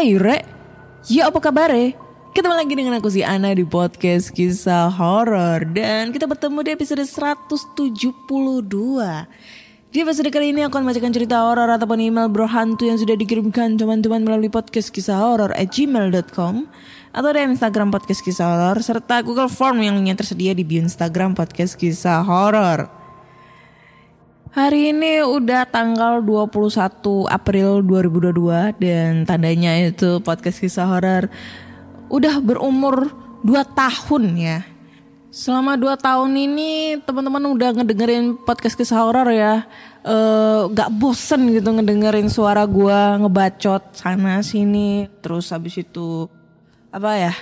[0.00, 0.40] Hai Re,
[1.12, 1.68] ya apa kabar
[2.32, 7.04] Ketemu lagi dengan aku si Ana di podcast kisah horor dan kita bertemu di episode
[7.04, 7.84] 172.
[9.92, 13.76] Di episode kali ini aku akan membacakan cerita horor ataupun email berhantu yang sudah dikirimkan
[13.76, 16.64] teman-teman melalui podcast kisah horor at gmail.com
[17.12, 21.76] atau di Instagram podcast kisah horor serta Google Form yang tersedia di bio Instagram podcast
[21.76, 22.99] kisah horor.
[24.50, 31.30] Hari ini udah tanggal 21 April 2022 dan tandanya itu podcast kisah horor
[32.10, 33.14] udah berumur
[33.46, 34.66] 2 tahun ya.
[35.30, 39.70] Selama 2 tahun ini teman-teman udah ngedengerin podcast kisah horor ya.
[40.02, 46.26] Eh gak bosen gitu ngedengerin suara gua ngebacot sana sini terus habis itu
[46.90, 47.34] apa ya?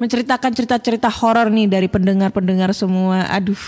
[0.00, 3.28] Menceritakan cerita-cerita horor nih dari pendengar-pendengar semua.
[3.28, 3.60] Aduh,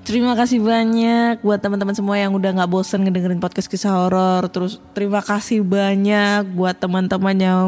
[0.00, 4.48] terima kasih banyak buat teman-teman semua yang udah nggak bosen ngedengerin podcast kisah horor.
[4.48, 7.66] Terus terima kasih banyak buat teman-teman yang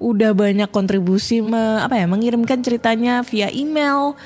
[0.00, 4.16] udah banyak kontribusi me, apa ya mengirimkan ceritanya via email,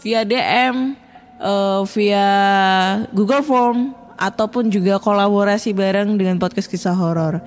[0.00, 0.96] via DM,
[1.44, 2.26] eh, via
[3.12, 7.44] Google Form ataupun juga kolaborasi bareng dengan podcast kisah horor.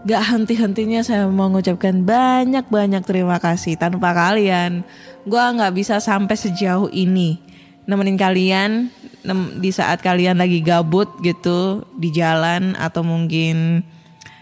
[0.00, 3.76] Gak henti-hentinya saya mengucapkan banyak-banyak terima kasih.
[3.76, 4.80] Tanpa kalian,
[5.28, 7.36] gua nggak bisa sampai sejauh ini.
[7.84, 8.88] Nemenin kalian
[9.20, 13.84] nem- di saat kalian lagi gabut gitu di jalan atau mungkin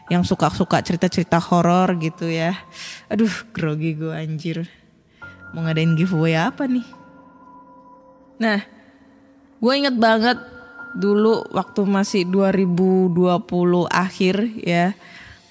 [0.07, 2.55] yang suka-suka cerita-cerita horor gitu ya.
[3.11, 4.71] Aduh, grogi gue anjir.
[5.51, 6.87] Mau ngadain giveaway apa nih?
[8.39, 8.63] Nah,
[9.59, 10.39] gue inget banget
[10.95, 14.95] dulu waktu masih 2020 akhir ya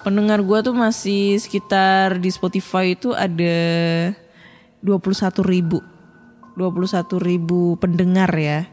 [0.02, 3.58] pendengar gue tuh masih sekitar di Spotify itu ada
[4.82, 5.82] 21 ribu.
[6.58, 8.66] 21 ribu pendengar ya.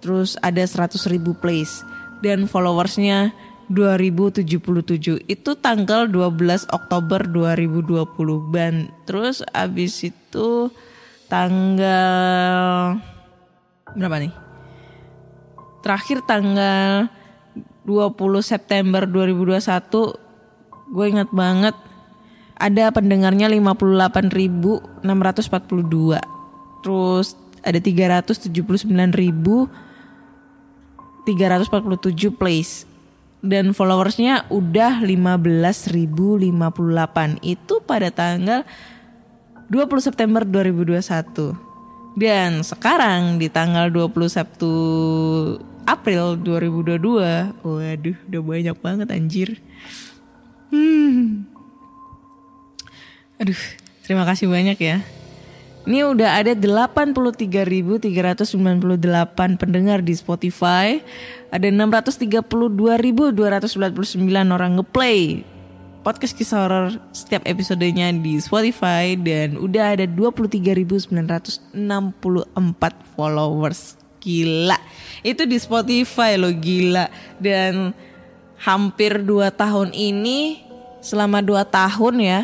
[0.00, 1.84] Terus ada 100 ribu plays.
[2.18, 3.32] Dan followersnya
[3.68, 10.72] 2077 itu tanggal 12 Oktober 2020 ban terus abis itu
[11.28, 12.96] tanggal
[13.92, 14.32] berapa nih?
[15.84, 17.12] Terakhir tanggal
[17.84, 20.27] 20 September 2021
[20.88, 21.76] gue ingat banget
[22.58, 26.18] ada pendengarnya 58.642
[26.82, 29.70] terus ada 379.347
[32.34, 32.82] plays.
[33.38, 38.66] Dan followersnya udah 15.058 itu pada tanggal
[39.70, 40.98] 20 September 2021
[42.18, 49.62] dan sekarang di tanggal 21 April 2022 waduh udah banyak banget anjir
[50.68, 51.48] Hmm.
[53.38, 53.60] Aduh,
[54.04, 55.00] terima kasih banyak ya.
[55.88, 58.52] Ini udah ada 83.398
[59.56, 61.00] pendengar di Spotify.
[61.48, 63.32] Ada 632.299
[64.52, 65.48] orang ngeplay
[66.08, 71.12] podcast kisah horor setiap episodenya di Spotify dan udah ada 23.964
[73.12, 74.00] followers.
[74.18, 74.80] Gila.
[75.20, 77.12] Itu di Spotify loh gila.
[77.36, 77.92] Dan
[78.58, 80.66] hampir 2 tahun ini
[80.98, 82.40] selama 2 tahun ya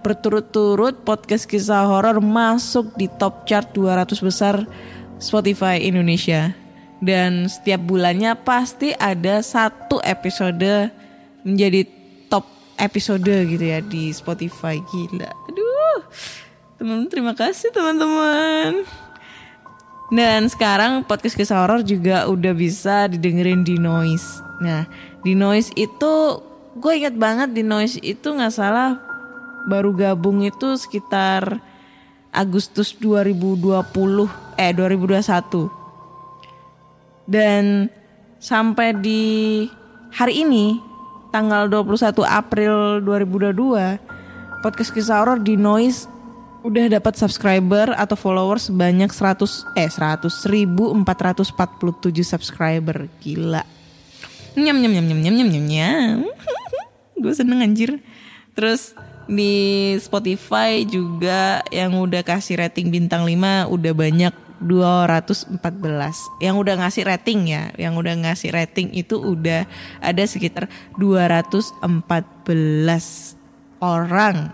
[0.00, 4.64] berturut-turut podcast kisah horor masuk di top chart 200 besar
[5.18, 6.54] Spotify Indonesia.
[6.98, 10.90] Dan setiap bulannya pasti ada satu episode
[11.46, 11.86] menjadi
[12.26, 14.82] top episode gitu ya di Spotify.
[14.82, 15.30] Gila.
[15.30, 15.98] Aduh.
[16.78, 18.86] Teman-teman terima kasih teman-teman.
[20.08, 24.40] Dan sekarang podcast kisah horor juga udah bisa didengerin di Noise.
[24.64, 24.88] Nah,
[25.28, 26.40] di Noise itu
[26.80, 28.96] gue inget banget di Noise itu nggak salah
[29.68, 31.60] baru gabung itu sekitar
[32.32, 33.76] Agustus 2020
[34.56, 35.68] eh 2021.
[37.28, 37.92] Dan
[38.40, 39.68] sampai di
[40.16, 40.80] hari ini
[41.28, 46.08] tanggal 21 April 2022 podcast kisah horor di Noise
[46.64, 53.12] udah dapat subscriber atau followers sebanyak 100 eh 100 1447 subscriber.
[53.20, 53.77] Gila.
[54.58, 56.16] Nyam nyam nyam nyam nyam nyam nyam nyam.
[57.22, 58.02] Gue seneng anjir.
[58.58, 58.98] Terus
[59.30, 65.62] di Spotify juga yang udah kasih rating bintang 5 udah banyak 214
[66.42, 69.70] yang udah ngasih rating ya yang udah ngasih rating itu udah
[70.02, 70.66] ada sekitar
[70.98, 71.78] 214
[73.78, 74.50] orang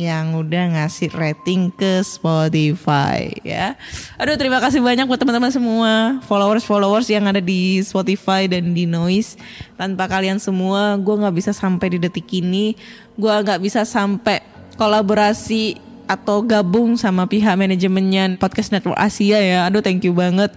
[0.00, 3.76] yang udah ngasih rating ke Spotify ya.
[4.16, 9.36] Aduh terima kasih banyak buat teman-teman semua followers-followers yang ada di Spotify dan di Noise.
[9.76, 12.72] Tanpa kalian semua gue nggak bisa sampai di detik ini.
[13.14, 14.40] Gue nggak bisa sampai
[14.80, 15.76] kolaborasi
[16.08, 19.68] atau gabung sama pihak manajemennya Podcast Network Asia ya.
[19.68, 20.56] Aduh thank you banget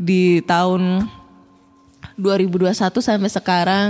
[0.00, 1.04] di tahun
[2.16, 3.88] 2021 sampai sekarang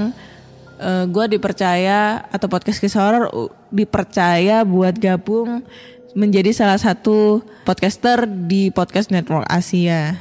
[0.81, 3.25] uh, gue dipercaya atau podcast kisah horor
[3.69, 5.63] dipercaya buat gabung
[6.17, 10.19] menjadi salah satu podcaster di podcast network Asia.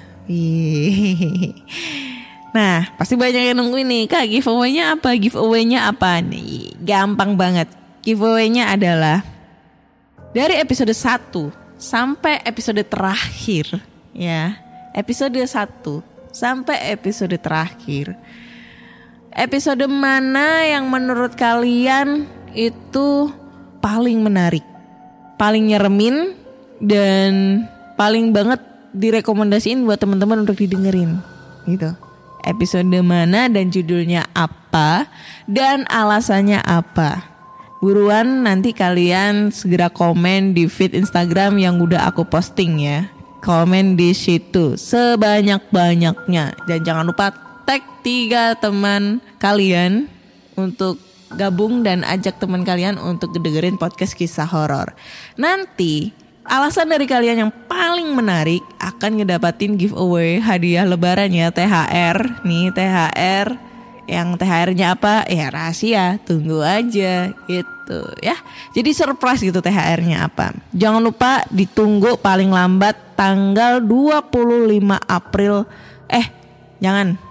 [2.50, 5.14] Nah, pasti banyak yang nungguin nih, Kak, giveaway-nya apa?
[5.14, 6.74] Giveaway-nya apa nih?
[6.82, 7.70] Gampang banget.
[8.02, 9.22] Giveaway-nya adalah
[10.34, 13.78] dari episode 1 sampai episode terakhir,
[14.18, 14.58] ya.
[14.98, 18.18] Episode 1 sampai episode terakhir
[19.34, 22.26] episode mana yang menurut kalian
[22.58, 23.30] itu
[23.80, 24.66] paling menarik,
[25.38, 26.34] paling nyeremin
[26.82, 27.64] dan
[28.00, 28.62] paling banget
[28.96, 31.22] direkomendasiin buat teman-teman untuk didengerin
[31.70, 31.94] gitu.
[32.48, 35.12] Episode mana dan judulnya apa
[35.46, 37.28] dan alasannya apa.
[37.80, 43.08] Buruan nanti kalian segera komen di feed Instagram yang udah aku posting ya.
[43.40, 47.32] Komen di situ sebanyak-banyaknya dan jangan lupa
[47.70, 50.10] tag tiga teman kalian
[50.58, 50.98] untuk
[51.38, 54.98] gabung dan ajak teman kalian untuk dengerin podcast kisah horor.
[55.38, 56.10] Nanti
[56.50, 63.48] alasan dari kalian yang paling menarik akan ngedapatin giveaway hadiah lebaran ya THR nih THR
[64.10, 65.30] yang THR-nya apa?
[65.30, 66.18] Ya rahasia.
[66.26, 68.34] Tunggu aja gitu ya.
[68.74, 70.58] Jadi surprise gitu THR-nya apa.
[70.74, 74.26] Jangan lupa ditunggu paling lambat tanggal 25
[75.06, 75.70] April.
[76.10, 76.26] Eh
[76.82, 77.29] jangan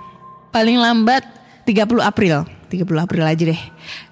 [0.58, 1.22] paling lambat
[1.70, 2.42] 30 April.
[2.66, 3.62] 30 April aja deh.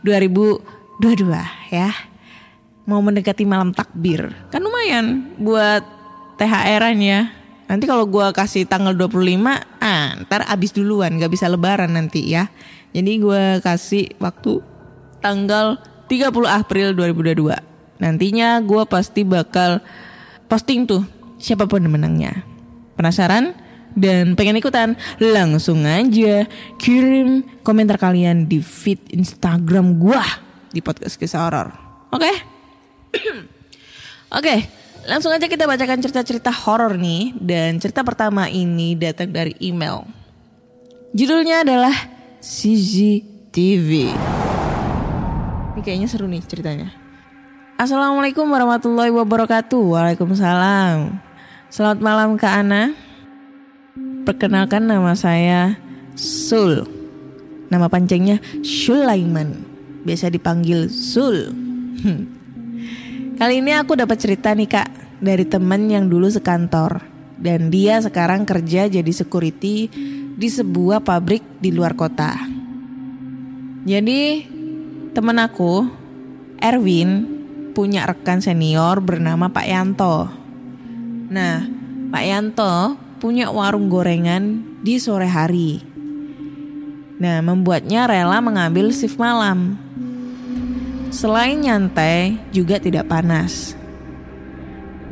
[0.07, 1.27] 2022
[1.75, 1.91] ya.
[2.87, 4.31] Mau mendekati malam takbir.
[4.55, 5.83] Kan lumayan buat
[6.39, 7.35] THR-an ya.
[7.67, 9.43] Nanti kalau gua kasih tanggal 25
[9.83, 12.47] ah ntar abis duluan gak bisa lebaran nanti ya.
[12.95, 14.63] Jadi gua kasih waktu
[15.19, 19.83] tanggal 30 April 2022 nantinya gua pasti bakal
[20.47, 21.03] posting tuh
[21.43, 22.47] siapa pun menangnya.
[22.95, 23.66] Penasaran
[23.97, 26.45] dan pengen ikutan, langsung aja
[26.77, 30.23] kirim komentar kalian di feed Instagram gua
[30.69, 31.73] di podcast kisah horor.
[32.13, 32.29] Oke?
[34.37, 34.69] Oke,
[35.09, 40.05] langsung aja kita bacakan cerita-cerita horor nih dan cerita pertama ini datang dari email.
[41.17, 41.97] Judulnya adalah
[42.45, 44.13] CCTV.
[45.73, 46.93] Ini kayaknya seru nih ceritanya.
[47.81, 49.81] Assalamualaikum warahmatullahi wabarakatuh.
[49.97, 51.17] Waalaikumsalam.
[51.73, 53.06] Selamat malam Kak Ana.
[54.27, 55.79] Perkenalkan nama saya
[56.19, 56.83] Sul.
[57.71, 59.55] Nama panjangnya Sulaiman.
[60.03, 61.55] Biasa dipanggil Sul.
[62.03, 62.27] Hmm.
[63.39, 64.89] Kali ini aku dapat cerita nih kak
[65.23, 67.07] dari temen yang dulu sekantor
[67.39, 69.87] dan dia sekarang kerja jadi security
[70.35, 72.35] di sebuah pabrik di luar kota.
[73.87, 74.43] Jadi
[75.15, 75.87] temen aku
[76.59, 77.31] Erwin
[77.79, 80.27] punya rekan senior bernama Pak Yanto.
[81.31, 81.63] Nah,
[82.11, 85.81] Pak Yanto punya warung gorengan di sore hari.
[87.17, 89.81] Nah, membuatnya rela mengambil shift malam.
[91.09, 93.73] Selain nyantai, juga tidak panas.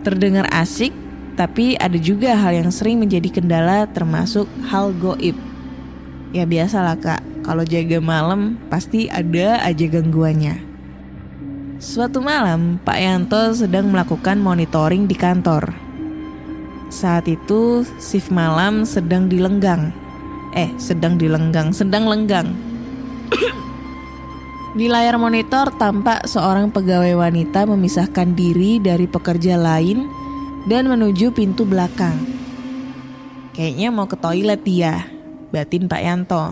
[0.05, 0.93] Terdengar asik,
[1.33, 5.35] tapi ada juga hal yang sering menjadi kendala termasuk hal goib.
[6.37, 10.61] Ya biasalah kak, kalau jaga malam pasti ada aja gangguannya.
[11.81, 15.84] Suatu malam, Pak Yanto sedang melakukan monitoring di kantor.
[16.93, 19.93] Saat itu shift malam sedang dilenggang.
[20.55, 22.55] Eh, sedang dilenggang, sedang lenggang.
[24.79, 30.07] Di layar monitor tampak seorang pegawai wanita memisahkan diri dari pekerja lain
[30.71, 32.15] dan menuju pintu belakang.
[33.55, 35.07] Kayaknya mau ke toilet dia,
[35.55, 36.45] batin Pak Yanto.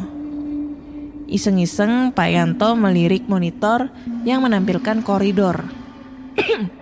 [1.27, 3.91] Iseng-iseng Pak Yanto melirik monitor
[4.23, 5.67] yang menampilkan koridor.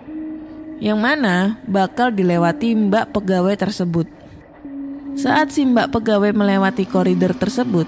[0.80, 4.08] yang mana bakal dilewati mbak pegawai tersebut.
[5.12, 7.84] Saat si mbak pegawai melewati koridor tersebut,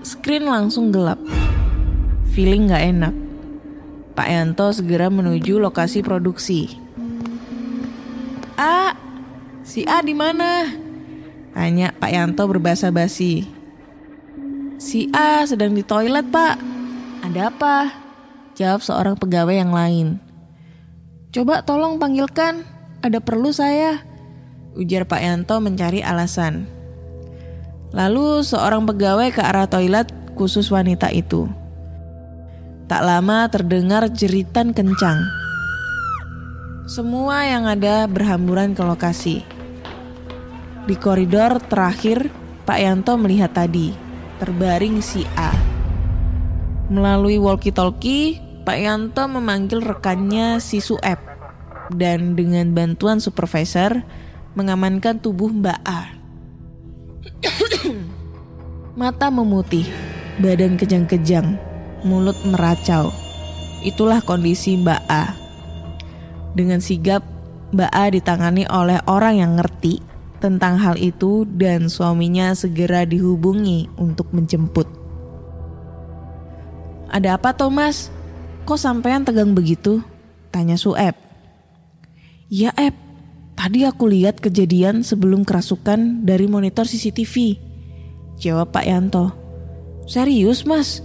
[0.00, 1.20] screen langsung gelap.
[2.32, 3.14] Feeling gak enak.
[4.16, 6.80] Pak Yanto segera menuju lokasi produksi.
[8.56, 8.96] A,
[9.60, 10.66] si A di mana?
[11.52, 13.44] Tanya Pak Yanto berbahasa basi.
[14.80, 16.56] Si A sedang di toilet, Pak.
[17.28, 17.76] Ada apa?
[18.56, 20.23] Jawab seorang pegawai yang lain.
[21.34, 22.62] Coba tolong panggilkan,
[23.02, 24.06] ada perlu saya.
[24.78, 26.70] Ujar Pak Yanto mencari alasan.
[27.90, 30.06] Lalu seorang pegawai ke arah toilet
[30.38, 31.50] khusus wanita itu.
[32.86, 35.18] Tak lama terdengar jeritan kencang.
[36.86, 39.42] Semua yang ada berhamburan ke lokasi.
[40.86, 42.30] Di koridor terakhir,
[42.62, 43.90] Pak Yanto melihat tadi,
[44.38, 45.50] terbaring si A.
[46.94, 51.20] Melalui walkie-talkie, Pak Yanto memanggil rekannya si Sueb
[51.92, 54.00] dan dengan bantuan supervisor
[54.56, 56.16] mengamankan tubuh Mbak A.
[59.00, 59.84] Mata memutih,
[60.40, 61.60] badan kejang-kejang,
[62.08, 63.12] mulut meracau.
[63.84, 65.36] Itulah kondisi Mbak A.
[66.56, 67.20] Dengan sigap,
[67.76, 70.00] Mbak A ditangani oleh orang yang ngerti
[70.40, 74.88] tentang hal itu dan suaminya segera dihubungi untuk menjemput.
[77.12, 78.23] Ada apa Thomas?
[78.64, 80.00] Kok sampean tegang begitu?
[80.48, 81.12] Tanya Sueb.
[82.48, 82.96] Ya Eb,
[83.52, 87.60] tadi aku lihat kejadian sebelum kerasukan dari monitor CCTV.
[88.40, 89.36] Jawab Pak Yanto.
[90.08, 91.04] Serius mas?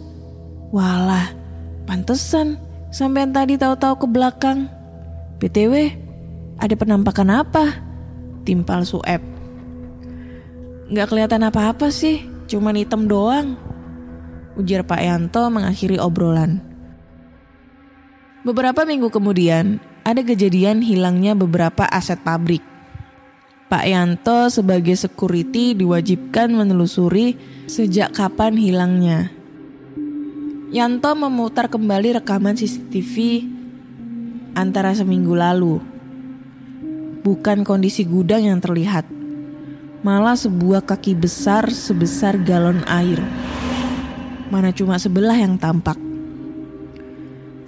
[0.71, 1.35] Walah,
[1.83, 2.55] pantesan
[2.95, 4.71] sampean tadi tahu-tahu ke belakang.
[5.43, 5.91] BTW,
[6.63, 7.75] ada penampakan apa?
[8.47, 9.19] Timpal Sueb.
[10.87, 13.59] Nggak kelihatan apa-apa sih, cuman hitam doang.
[14.55, 16.68] Ujar Pak Yanto mengakhiri obrolan.
[18.49, 22.65] Beberapa minggu kemudian, ada kejadian hilangnya beberapa aset pabrik.
[23.69, 27.37] Pak Yanto sebagai security diwajibkan menelusuri
[27.69, 29.29] sejak kapan hilangnya.
[30.73, 33.45] Yanto memutar kembali rekaman CCTV
[34.57, 35.77] antara seminggu lalu.
[37.21, 39.05] Bukan kondisi gudang yang terlihat,
[40.01, 43.21] malah sebuah kaki besar sebesar galon air.
[44.49, 46.08] Mana cuma sebelah yang tampak.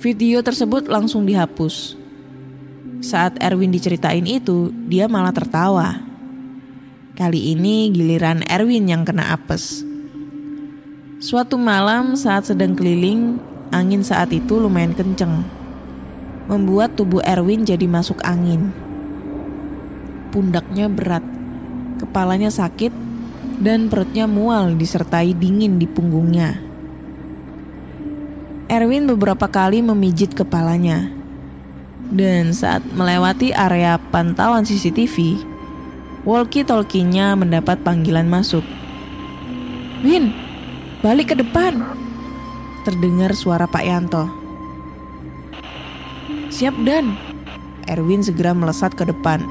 [0.01, 1.93] Video tersebut langsung dihapus.
[3.05, 6.01] Saat Erwin diceritain itu, dia malah tertawa.
[7.13, 9.85] Kali ini giliran Erwin yang kena apes.
[11.21, 13.37] Suatu malam saat sedang keliling,
[13.69, 15.45] angin saat itu lumayan kenceng.
[16.49, 18.73] Membuat tubuh Erwin jadi masuk angin.
[20.33, 21.21] Pundaknya berat,
[22.01, 22.89] kepalanya sakit,
[23.61, 26.70] dan perutnya mual disertai dingin di punggungnya.
[28.71, 31.11] Erwin beberapa kali memijit kepalanya.
[32.07, 35.43] Dan saat melewati area pantauan CCTV,
[36.23, 38.63] walkie-talkie-nya mendapat panggilan masuk.
[40.07, 40.31] Win,
[41.03, 41.83] balik ke depan.
[42.87, 44.31] Terdengar suara Pak Yanto.
[46.47, 47.19] Siap Dan.
[47.91, 49.43] Erwin segera melesat ke depan.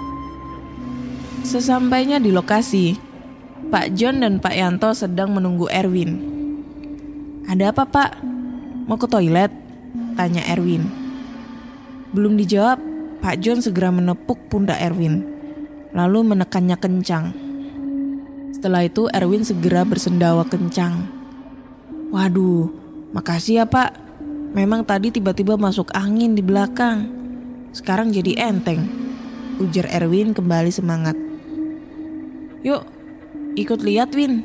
[1.45, 2.97] Sesampainya di lokasi,
[3.69, 6.25] Pak John dan Pak Yanto sedang menunggu Erwin.
[7.45, 8.40] Ada apa Pak?
[8.91, 9.55] Mau ke toilet?
[10.19, 10.83] Tanya Erwin.
[12.11, 12.83] Belum dijawab,
[13.23, 15.23] Pak John segera menepuk pundak Erwin,
[15.95, 17.31] lalu menekannya kencang.
[18.51, 21.07] Setelah itu Erwin segera bersendawa kencang.
[22.11, 22.67] Waduh,
[23.15, 23.95] makasih ya pak.
[24.59, 27.07] Memang tadi tiba-tiba masuk angin di belakang.
[27.71, 28.91] Sekarang jadi enteng.
[29.63, 31.15] Ujar Erwin kembali semangat.
[32.67, 32.83] Yuk,
[33.55, 34.43] ikut lihat Win.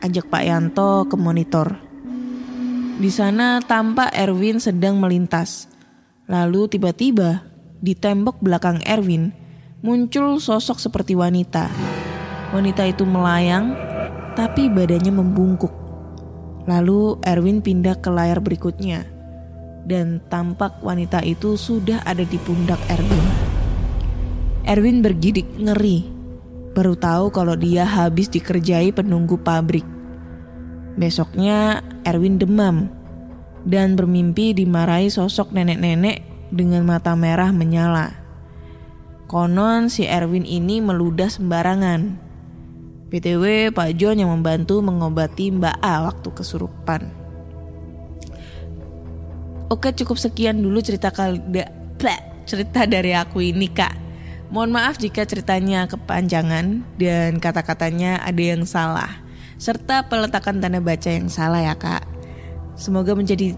[0.00, 1.89] Ajak Pak Yanto ke monitor.
[3.00, 5.72] Di sana tampak Erwin sedang melintas.
[6.28, 7.40] Lalu tiba-tiba
[7.80, 9.32] di tembok belakang Erwin
[9.80, 11.72] muncul sosok seperti wanita.
[12.52, 13.72] Wanita itu melayang
[14.36, 15.72] tapi badannya membungkuk.
[16.68, 19.08] Lalu Erwin pindah ke layar berikutnya
[19.88, 23.26] dan tampak wanita itu sudah ada di pundak Erwin.
[24.68, 26.04] Erwin bergidik ngeri.
[26.76, 29.99] Baru tahu kalau dia habis dikerjai penunggu pabrik.
[30.98, 32.90] Besoknya Erwin demam
[33.62, 38.16] dan bermimpi dimarahi sosok nenek-nenek dengan mata merah menyala.
[39.30, 42.18] Konon si Erwin ini meludah sembarangan.
[43.10, 47.02] BTW Pak John yang membantu mengobati Mbak A waktu kesurupan.
[49.70, 51.38] Oke cukup sekian dulu cerita kali
[52.42, 53.94] cerita dari aku ini kak.
[54.50, 59.29] Mohon maaf jika ceritanya kepanjangan dan kata-katanya ada yang salah
[59.60, 62.00] serta peletakan tanda baca yang salah ya kak.
[62.80, 63.52] Semoga menjadi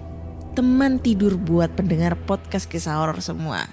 [0.59, 3.71] teman tidur buat pendengar podcast kisah horor semua.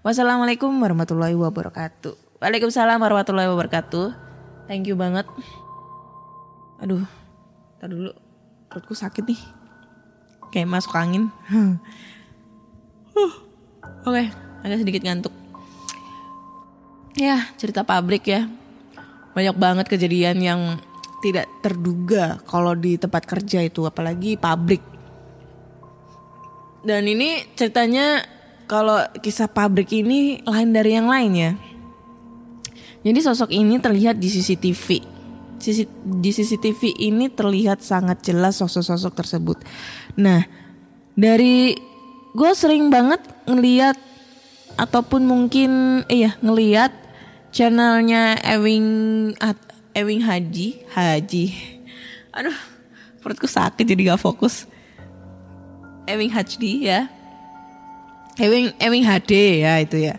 [0.00, 2.40] Wassalamualaikum warahmatullahi wabarakatuh.
[2.40, 4.16] Waalaikumsalam warahmatullahi wabarakatuh.
[4.64, 5.28] Thank you banget.
[6.80, 7.04] Aduh,
[7.76, 8.16] tar dulu
[8.72, 9.40] perutku sakit nih.
[10.48, 11.28] Kayak masuk angin.
[11.52, 11.76] huh.
[14.08, 14.26] Oke, okay,
[14.64, 15.36] agak sedikit ngantuk.
[17.18, 18.46] ya cerita pabrik ya
[19.34, 20.60] banyak banget kejadian yang
[21.18, 24.82] tidak terduga kalau di tempat kerja itu apalagi pabrik.
[26.82, 28.22] Dan ini ceritanya
[28.70, 31.52] kalau kisah pabrik ini lain dari yang lain ya.
[33.02, 35.18] Jadi sosok ini terlihat di CCTV
[35.58, 39.58] di CCTV ini terlihat sangat jelas sosok-sosok tersebut.
[40.14, 40.46] Nah
[41.18, 41.74] dari
[42.32, 43.18] gue sering banget
[43.50, 43.98] ngeliat
[44.78, 46.94] ataupun mungkin iya ngeliat
[47.50, 48.88] channelnya Ewing
[49.42, 49.66] At-
[49.98, 51.46] Ewing Haji Haji.
[52.30, 52.54] Aduh
[53.18, 54.70] perutku sakit jadi gak fokus.
[56.06, 57.10] Ewing HD ya.
[58.38, 60.16] Ewing Ewing HD ya itu ya.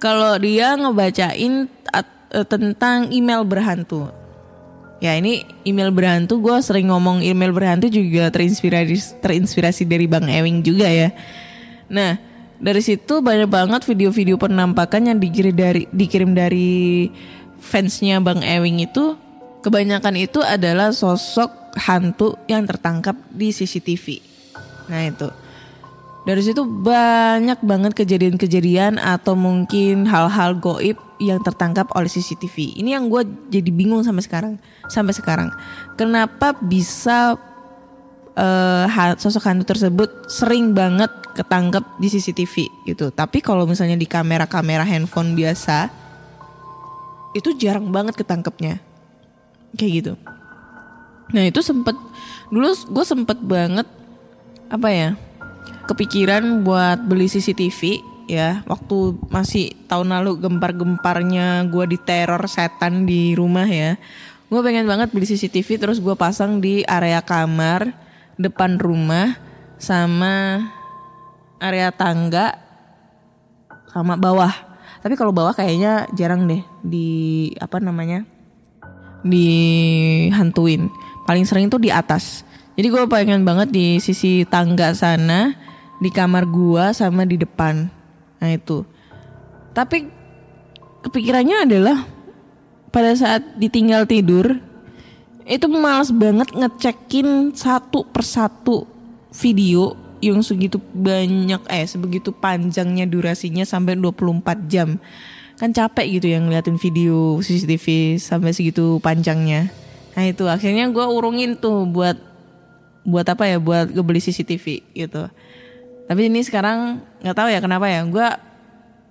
[0.00, 4.08] Kalau dia ngebacain eh, tentang email berhantu.
[5.00, 10.62] Ya ini email berhantu gue sering ngomong email berhantu juga terinspirasi terinspirasi dari Bang Ewing
[10.62, 11.12] juga ya.
[11.88, 12.20] Nah
[12.60, 17.08] dari situ banyak banget video-video penampakan yang dikirim dari dikirim dari
[17.60, 19.14] fansnya Bang Ewing itu
[19.60, 24.18] kebanyakan itu adalah sosok hantu yang tertangkap di CCTV.
[24.90, 25.28] Nah itu
[26.20, 32.80] dari situ banyak banget kejadian-kejadian atau mungkin hal-hal goib yang tertangkap oleh CCTV.
[32.80, 34.54] Ini yang gue jadi bingung sampai sekarang.
[34.92, 35.48] Sampai sekarang,
[35.96, 37.40] kenapa bisa
[38.88, 42.54] ha- sosok hantu tersebut sering banget ketangkep di CCTV
[42.88, 43.08] gitu.
[43.14, 45.88] Tapi kalau misalnya di kamera-kamera handphone biasa,
[47.36, 48.82] itu jarang banget ketangkepnya.
[49.78, 50.12] Kayak gitu.
[51.30, 51.94] Nah itu sempet
[52.50, 53.86] dulu gue sempet banget
[54.70, 55.10] apa ya
[55.86, 63.66] kepikiran buat beli CCTV ya waktu masih tahun lalu gempar-gemparnya gue diteror setan di rumah
[63.66, 63.98] ya
[64.50, 67.90] gue pengen banget beli CCTV terus gue pasang di area kamar
[68.38, 69.34] depan rumah
[69.78, 70.66] sama
[71.58, 72.54] area tangga
[73.90, 74.69] sama bawah
[75.00, 77.08] tapi kalau bawah kayaknya jarang deh di
[77.56, 78.24] apa namanya
[79.24, 80.88] dihantuin.
[81.24, 82.44] Paling sering tuh di atas.
[82.76, 85.52] Jadi gue pengen banget di sisi tangga sana
[86.00, 87.92] di kamar gua sama di depan.
[88.40, 88.82] Nah itu.
[89.76, 90.08] Tapi
[91.04, 92.08] kepikirannya adalah
[92.90, 94.58] pada saat ditinggal tidur
[95.44, 98.86] itu males banget ngecekin satu persatu
[99.34, 105.00] video yang segitu banyak eh sebegitu panjangnya durasinya sampai 24 jam.
[105.56, 109.68] Kan capek gitu yang ngeliatin video CCTV sampai segitu panjangnya.
[110.16, 112.16] Nah itu akhirnya gue urungin tuh buat
[113.04, 115.28] buat apa ya buat gue beli CCTV gitu.
[116.08, 118.28] Tapi ini sekarang nggak tahu ya kenapa ya gue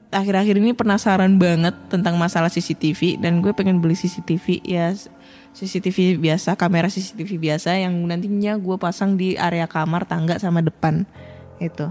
[0.10, 4.94] akhir-akhir ini penasaran banget tentang masalah CCTV dan gue pengen beli CCTV ya
[5.54, 11.04] CCTV biasa kamera CCTV biasa yang nantinya gue pasang di area kamar tangga sama depan
[11.60, 11.90] itu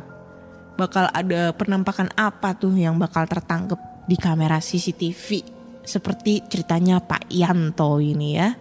[0.78, 5.42] bakal ada penampakan apa tuh yang bakal tertangkap di kamera CCTV?
[5.82, 8.54] Seperti ceritanya Pak Yanto ini ya.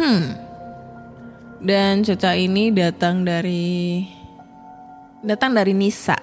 [0.00, 0.24] Hmm.
[1.60, 4.00] Dan cerita ini datang dari
[5.20, 6.16] datang dari Nisa.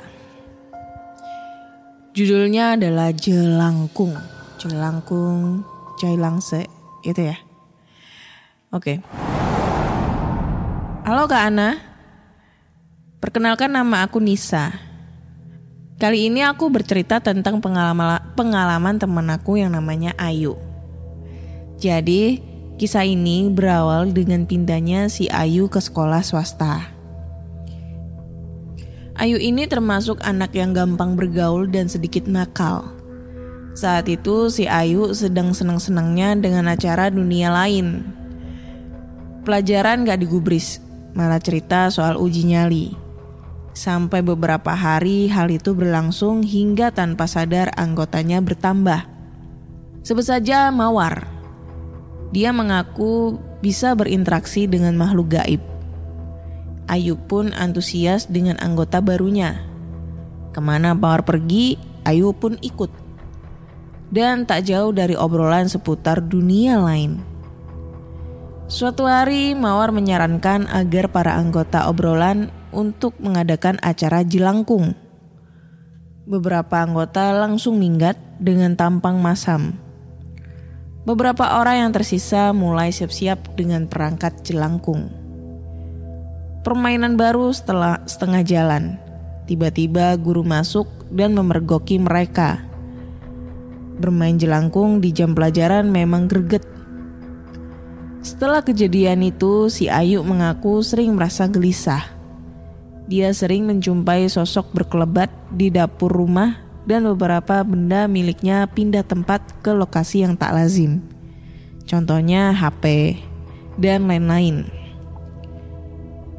[2.13, 4.17] Judulnya adalah Jelangkung.
[4.57, 5.65] Jelangkung,
[5.97, 6.69] Jailangse,
[7.01, 7.37] itu ya.
[8.73, 9.05] Oke.
[11.05, 11.77] Halo Kak Ana.
[13.21, 14.73] Perkenalkan nama aku Nisa.
[16.01, 20.57] Kali ini aku bercerita tentang pengalaman pengalaman teman aku yang namanya Ayu.
[21.77, 22.41] Jadi,
[22.81, 26.89] kisah ini berawal dengan pindahnya si Ayu ke sekolah swasta.
[29.13, 32.89] Ayu ini termasuk anak yang gampang bergaul dan sedikit nakal.
[33.77, 38.22] Saat itu si Ayu sedang senang-senangnya dengan acara dunia lain.
[39.43, 40.79] Pelajaran gak digubris,
[41.11, 42.95] malah cerita soal uji nyali.
[43.75, 49.03] Sampai beberapa hari hal itu berlangsung hingga tanpa sadar anggotanya bertambah.
[49.99, 51.27] Sebut saja Mawar.
[52.31, 55.59] Dia mengaku bisa berinteraksi dengan makhluk gaib.
[56.87, 59.59] Ayu pun antusias dengan anggota barunya.
[60.55, 61.75] Ke mana Mawar pergi,
[62.07, 62.95] Ayu pun ikut.
[64.07, 67.32] Dan tak jauh dari obrolan seputar dunia lain.
[68.67, 74.95] Suatu hari Mawar menyarankan agar para anggota obrolan untuk mengadakan acara jelangkung.
[76.23, 79.75] Beberapa anggota langsung minggat dengan tampang masam.
[81.03, 85.23] Beberapa orang yang tersisa mulai siap-siap dengan perangkat jelangkung
[86.63, 88.83] permainan baru setelah setengah jalan.
[89.43, 92.63] Tiba-tiba guru masuk dan memergoki mereka.
[93.99, 96.63] Bermain jelangkung di jam pelajaran memang greget.
[98.23, 102.07] Setelah kejadian itu, si Ayu mengaku sering merasa gelisah.
[103.11, 106.55] Dia sering menjumpai sosok berkelebat di dapur rumah
[106.87, 111.03] dan beberapa benda miliknya pindah tempat ke lokasi yang tak lazim.
[111.83, 113.19] Contohnya HP
[113.75, 114.71] dan lain-lain.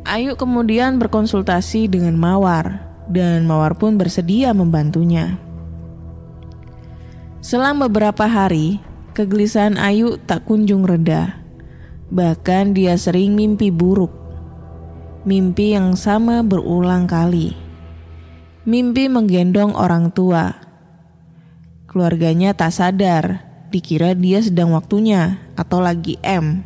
[0.08, 2.80] Ayu kemudian berkonsultasi dengan Mawar
[3.12, 5.36] dan Mawar pun bersedia membantunya.
[7.44, 8.80] Selang beberapa hari,
[9.12, 11.43] kegelisahan Ayu tak kunjung reda.
[12.14, 14.14] Bahkan dia sering mimpi buruk.
[15.26, 17.58] Mimpi yang sama berulang kali.
[18.62, 20.54] Mimpi menggendong orang tua.
[21.90, 23.42] Keluarganya tak sadar,
[23.74, 26.62] dikira dia sedang waktunya atau lagi M.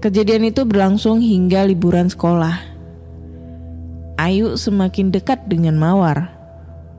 [0.00, 2.56] Kejadian itu berlangsung hingga liburan sekolah.
[4.16, 6.32] Ayu semakin dekat dengan Mawar.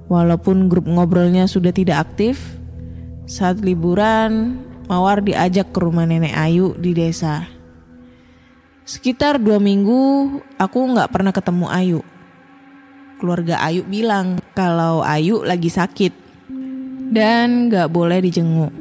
[0.06, 2.62] Walaupun grup ngobrolnya sudah tidak aktif,
[3.26, 7.46] saat liburan Mawar diajak ke rumah nenek Ayu di desa.
[8.84, 12.02] Sekitar dua minggu aku nggak pernah ketemu Ayu
[13.20, 16.16] keluarga Ayu bilang kalau Ayu lagi sakit
[17.12, 18.72] dan gak boleh dijenguk.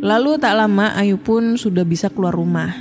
[0.00, 2.72] Lalu tak lama Ayu pun sudah bisa keluar rumah.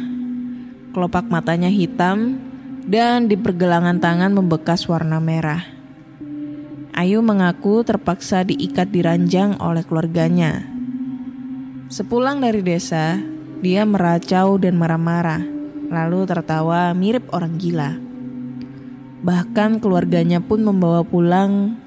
[0.95, 2.39] Kelopak matanya hitam
[2.88, 5.67] dan di pergelangan tangan membekas warna merah.
[6.95, 10.78] Ayu mengaku terpaksa diikat di ranjang oleh keluarganya.
[11.89, 13.17] Sepulang dari desa,
[13.65, 15.41] dia meracau dan marah-marah,
[15.89, 17.97] lalu tertawa mirip orang gila.
[19.25, 21.82] Bahkan keluarganya pun membawa pulang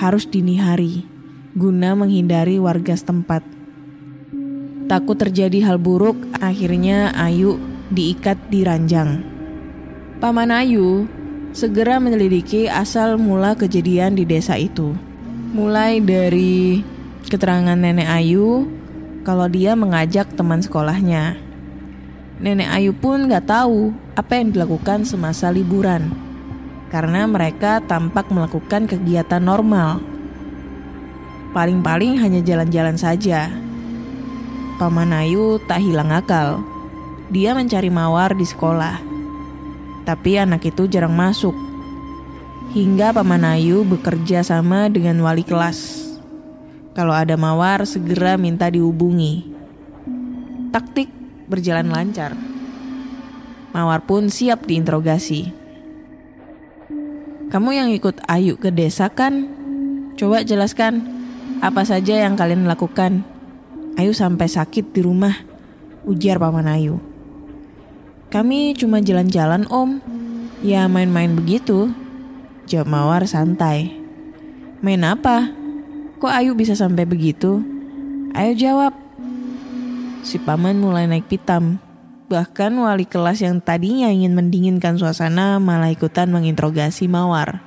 [0.00, 1.04] harus dini hari
[1.52, 3.44] guna menghindari warga setempat.
[4.88, 7.60] Takut terjadi hal buruk, akhirnya Ayu
[7.92, 9.20] diikat di ranjang.
[10.24, 11.04] Paman Ayu
[11.52, 14.96] segera menyelidiki asal mula kejadian di desa itu.
[15.52, 16.80] Mulai dari
[17.28, 18.66] keterangan nenek Ayu
[19.24, 21.40] kalau dia mengajak teman sekolahnya.
[22.38, 26.12] Nenek Ayu pun gak tahu apa yang dilakukan semasa liburan
[26.94, 29.98] karena mereka tampak melakukan kegiatan normal.
[31.50, 33.50] Paling-paling hanya jalan-jalan saja.
[34.78, 36.62] Paman Ayu tak hilang akal.
[37.34, 39.02] Dia mencari mawar di sekolah.
[40.06, 41.54] Tapi anak itu jarang masuk.
[42.74, 46.13] Hingga Paman Ayu bekerja sama dengan wali kelas.
[46.94, 49.50] Kalau ada mawar segera minta dihubungi.
[50.70, 51.10] Taktik
[51.50, 52.38] berjalan lancar.
[53.74, 55.50] Mawar pun siap diinterogasi.
[57.50, 59.50] Kamu yang ikut Ayu ke desa kan?
[60.14, 61.02] Coba jelaskan
[61.58, 63.26] apa saja yang kalian lakukan.
[63.98, 65.34] Ayu sampai sakit di rumah,
[66.06, 67.02] ujar paman Ayu.
[68.30, 69.98] Kami cuma jalan-jalan om,
[70.62, 71.90] ya main-main begitu.
[72.70, 73.98] Jawab Mawar santai.
[74.78, 75.63] Main apa?
[76.24, 77.60] Kok Ayu bisa sampai begitu?
[78.32, 78.96] Ayo jawab.
[80.24, 81.76] Si paman mulai naik pitam.
[82.32, 87.60] Bahkan wali kelas yang tadinya ingin mendinginkan suasana malah ikutan menginterogasi Mawar.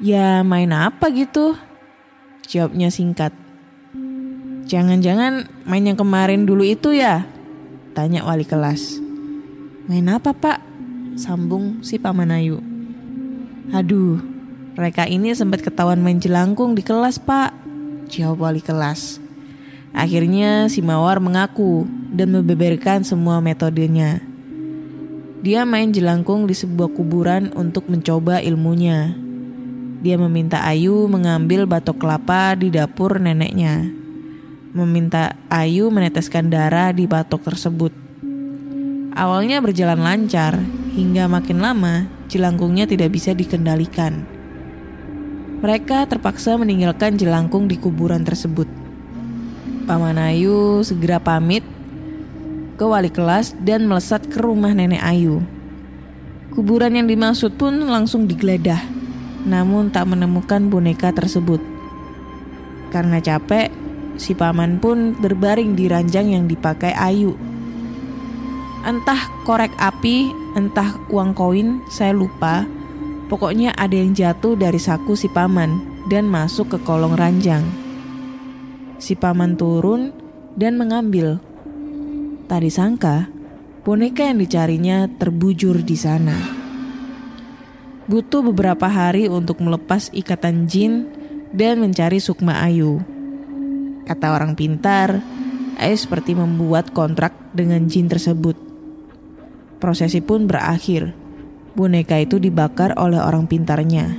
[0.00, 1.52] Ya main apa gitu?
[2.48, 3.36] Jawabnya singkat.
[4.64, 7.28] Jangan-jangan main yang kemarin dulu itu ya?
[7.92, 8.96] Tanya wali kelas.
[9.92, 10.56] Main apa pak?
[11.20, 12.64] Sambung si Paman Ayu.
[13.76, 14.24] Aduh,
[14.74, 17.54] mereka ini sempat ketahuan main jelangkung di kelas pak.
[18.10, 19.22] Jawab wali kelas.
[19.94, 24.18] Akhirnya si Mawar mengaku dan membeberkan semua metodenya.
[25.46, 29.14] Dia main jelangkung di sebuah kuburan untuk mencoba ilmunya.
[30.02, 33.86] Dia meminta Ayu mengambil batok kelapa di dapur neneknya.
[34.74, 37.94] Meminta Ayu meneteskan darah di batok tersebut.
[39.14, 40.58] Awalnya berjalan lancar,
[40.98, 44.33] hingga makin lama jelangkungnya tidak bisa dikendalikan.
[45.64, 48.68] Mereka terpaksa meninggalkan jelangkung di kuburan tersebut.
[49.88, 51.64] Paman Ayu segera pamit
[52.76, 55.40] ke wali kelas dan melesat ke rumah nenek Ayu.
[56.52, 58.84] Kuburan yang dimaksud pun langsung digeledah,
[59.48, 61.64] namun tak menemukan boneka tersebut.
[62.92, 63.72] Karena capek,
[64.20, 67.32] si paman pun berbaring di ranjang yang dipakai Ayu.
[68.84, 70.28] Entah korek api,
[70.60, 72.68] entah uang koin, saya lupa.
[73.24, 75.80] Pokoknya ada yang jatuh dari saku si paman
[76.12, 77.64] dan masuk ke kolong ranjang.
[79.00, 80.12] Si paman turun
[80.54, 81.40] dan mengambil.
[82.44, 83.32] Tak disangka,
[83.82, 86.36] boneka yang dicarinya terbujur di sana.
[88.04, 91.08] Butuh beberapa hari untuk melepas ikatan jin
[91.56, 93.00] dan mencari Sukma Ayu.
[94.04, 95.24] Kata orang pintar,
[95.80, 98.60] Ayu seperti membuat kontrak dengan jin tersebut.
[99.80, 101.23] Prosesi pun berakhir.
[101.74, 104.14] Boneka itu dibakar oleh orang pintarnya.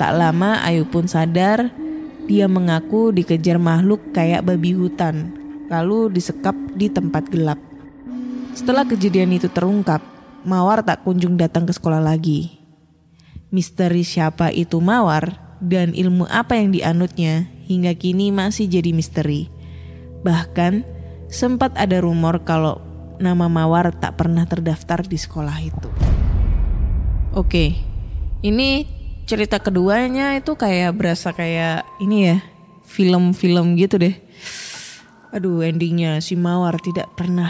[0.00, 1.68] Tak lama Ayu pun sadar
[2.24, 5.36] dia mengaku dikejar makhluk kayak babi hutan,
[5.68, 7.60] lalu disekap di tempat gelap.
[8.56, 10.00] Setelah kejadian itu terungkap,
[10.42, 12.58] Mawar tak kunjung datang ke sekolah lagi.
[13.52, 19.52] Misteri siapa itu Mawar dan ilmu apa yang dianutnya hingga kini masih jadi misteri.
[20.26, 20.82] Bahkan
[21.30, 22.82] sempat ada rumor kalau
[23.22, 26.11] nama Mawar tak pernah terdaftar di sekolah itu.
[27.32, 27.80] Oke,
[28.44, 28.84] ini
[29.24, 32.44] cerita keduanya itu kayak berasa kayak ini ya,
[32.84, 34.12] film-film gitu deh.
[35.32, 37.48] Aduh, endingnya si Mawar tidak pernah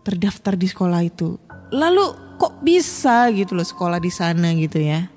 [0.00, 1.36] terdaftar di sekolah itu.
[1.76, 2.08] Lalu
[2.40, 5.12] kok bisa gitu loh sekolah di sana gitu ya.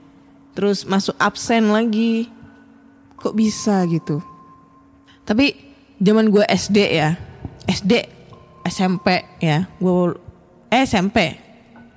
[0.59, 2.27] Terus masuk absen lagi.
[3.15, 4.19] Kok bisa gitu.
[5.23, 5.55] Tapi
[6.03, 7.15] zaman gue SD ya.
[7.63, 7.95] SD,
[8.67, 9.71] SMP ya.
[9.79, 10.19] Gue
[10.67, 11.39] eh SMP.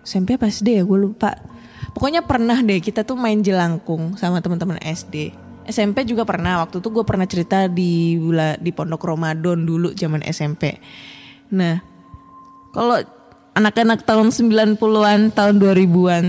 [0.06, 1.50] SMP apa SD ya gue lupa.
[1.92, 5.32] Pokoknya pernah deh kita tuh main jelangkung sama teman-teman SD.
[5.68, 6.64] SMP juga pernah.
[6.64, 8.18] Waktu itu gue pernah cerita di
[8.58, 10.80] di Pondok Ramadan dulu zaman SMP.
[11.52, 11.78] Nah,
[12.72, 12.96] kalau
[13.52, 16.24] anak-anak tahun 90-an, tahun 2000-an,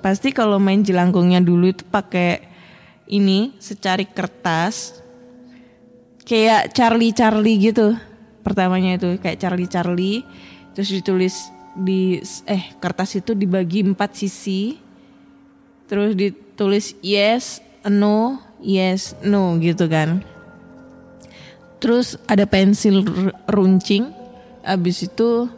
[0.00, 2.46] pasti kalau main jelangkungnya dulu itu pakai
[3.10, 5.02] ini secari kertas
[6.22, 7.96] kayak Charlie Charlie gitu.
[8.44, 10.18] Pertamanya itu kayak Charlie Charlie
[10.72, 11.34] terus ditulis
[11.74, 14.87] di eh kertas itu dibagi empat sisi.
[15.88, 20.20] Terus ditulis yes, no, yes, no gitu kan.
[21.80, 23.02] Terus ada pensil
[23.48, 24.12] runcing.
[24.68, 25.48] Abis itu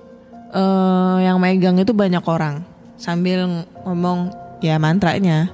[0.54, 2.62] uh, yang megang itu banyak orang
[2.94, 4.30] sambil ngomong
[4.62, 5.50] ya mantranya.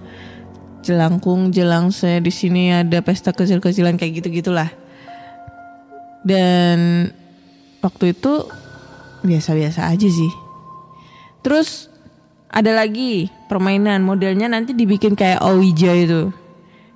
[0.84, 4.70] Jelangkung, jelang saya di sini ada pesta kecil-kecilan kayak gitu gitulah.
[6.22, 7.10] Dan
[7.82, 8.46] waktu itu
[9.26, 10.32] biasa-biasa aja sih.
[11.42, 11.90] Terus
[12.56, 16.32] ada lagi permainan modelnya nanti dibikin kayak Ouija itu.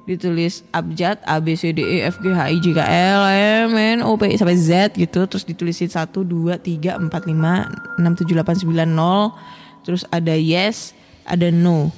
[0.09, 3.23] Ditulis abjad A B C D E F G H I J K L
[3.69, 8.25] M N O P sampai Z gitu terus ditulisin 1 2 3 4 5 6
[8.25, 10.97] 7 8 9 0 terus ada yes,
[11.29, 11.93] ada no.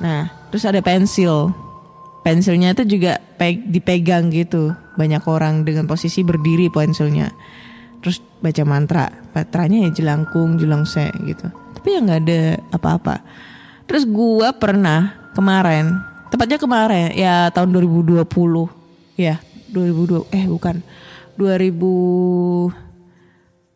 [0.00, 1.52] Nah, terus ada pensil.
[2.24, 4.72] Pensilnya itu juga pe dipegang gitu.
[4.96, 7.28] Banyak orang dengan posisi berdiri pensilnya.
[8.00, 9.12] Terus baca mantra.
[9.36, 12.42] Mantranya ya jelangkung, jelangse gitu tapi ya nggak ada
[12.72, 13.20] apa-apa.
[13.84, 16.00] Terus gua pernah kemarin,
[16.32, 18.24] tepatnya kemarin ya tahun 2020
[19.20, 19.36] ya
[19.68, 20.80] 2020 eh bukan.
[21.36, 22.72] 2000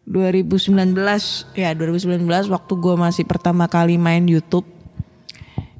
[0.08, 4.64] 2019 ya 2019 waktu gue masih pertama kali main YouTube.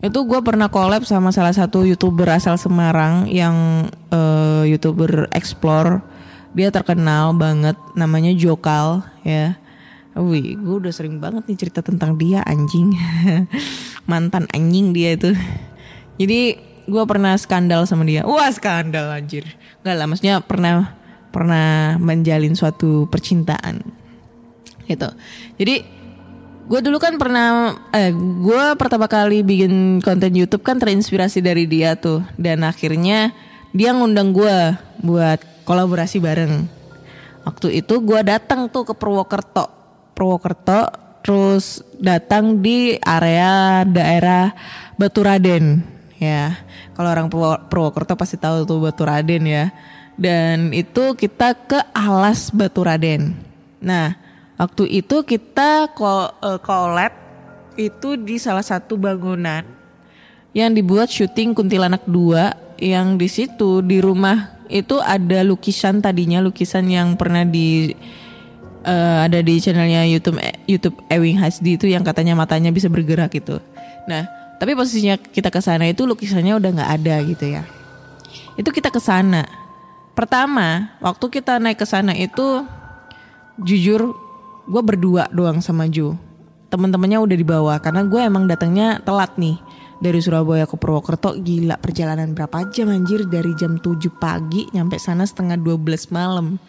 [0.04, 6.04] Itu gue pernah collab sama salah satu youtuber asal Semarang yang uh, youtuber explore.
[6.52, 9.56] Dia terkenal banget namanya Jokal ya
[10.18, 12.90] Wih, gue udah sering banget nih cerita tentang dia anjing,
[14.10, 15.30] mantan anjing dia itu.
[16.18, 16.58] Jadi
[16.90, 18.26] gue pernah skandal sama dia.
[18.26, 19.46] Wah skandal anjir.
[19.86, 20.98] Gak lah, maksudnya pernah
[21.30, 23.78] pernah menjalin suatu percintaan
[24.90, 25.06] gitu.
[25.54, 25.86] Jadi
[26.66, 31.94] gue dulu kan pernah, eh gue pertama kali bikin konten YouTube kan terinspirasi dari dia
[31.94, 32.26] tuh.
[32.34, 33.30] Dan akhirnya
[33.70, 34.74] dia ngundang gue
[35.06, 36.66] buat kolaborasi bareng.
[37.46, 39.77] Waktu itu gue datang tuh ke Purwokerto
[40.18, 40.90] Purwokerto
[41.22, 44.50] terus datang di area daerah
[44.98, 45.78] Baturaden
[46.18, 46.58] ya.
[46.98, 47.30] Kalau orang
[47.70, 49.70] Purwokerto pasti tahu tuh Baturaden ya.
[50.18, 53.38] Dan itu kita ke Alas Baturaden.
[53.78, 54.18] Nah,
[54.58, 57.14] waktu itu kita eh, collab
[57.78, 59.62] itu di salah satu bangunan
[60.50, 66.90] yang dibuat syuting Kuntilanak 2 yang di situ di rumah itu ada lukisan tadinya lukisan
[66.90, 67.94] yang pernah di
[68.88, 73.60] uh, ada di channelnya YouTube YouTube Ewing HD itu yang katanya matanya bisa bergerak gitu.
[74.08, 74.24] Nah,
[74.56, 77.62] tapi posisinya kita ke sana itu lukisannya udah nggak ada gitu ya.
[78.56, 79.44] Itu kita ke sana.
[80.16, 82.66] Pertama, waktu kita naik ke sana itu
[83.62, 84.16] jujur
[84.66, 86.16] gue berdua doang sama Ju.
[86.68, 89.56] Temen-temennya udah dibawa karena gue emang datangnya telat nih
[89.98, 95.26] dari Surabaya ke Purwokerto gila perjalanan berapa jam anjir dari jam 7 pagi nyampe sana
[95.26, 96.60] setengah 12 malam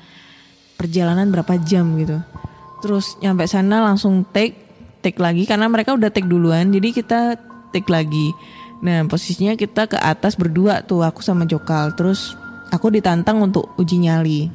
[0.80, 2.24] perjalanan berapa jam gitu.
[2.80, 4.56] Terus nyampe sana langsung take
[5.04, 7.20] take lagi karena mereka udah take duluan jadi kita
[7.76, 8.32] take lagi.
[8.80, 12.40] Nah posisinya kita ke atas berdua tuh aku sama Jokal terus
[12.72, 14.48] aku ditantang untuk uji nyali.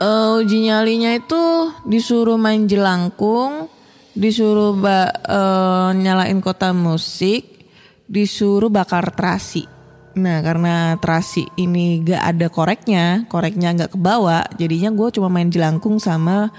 [0.00, 3.68] uh, uji nyalinya itu disuruh main jelangkung,
[4.16, 7.68] disuruh ba, uh, nyalain kota musik,
[8.08, 9.77] disuruh bakar terasi.
[10.18, 16.02] Nah karena terasi ini gak ada koreknya, koreknya gak kebawa, jadinya gue cuma main jelangkung
[16.02, 16.50] sama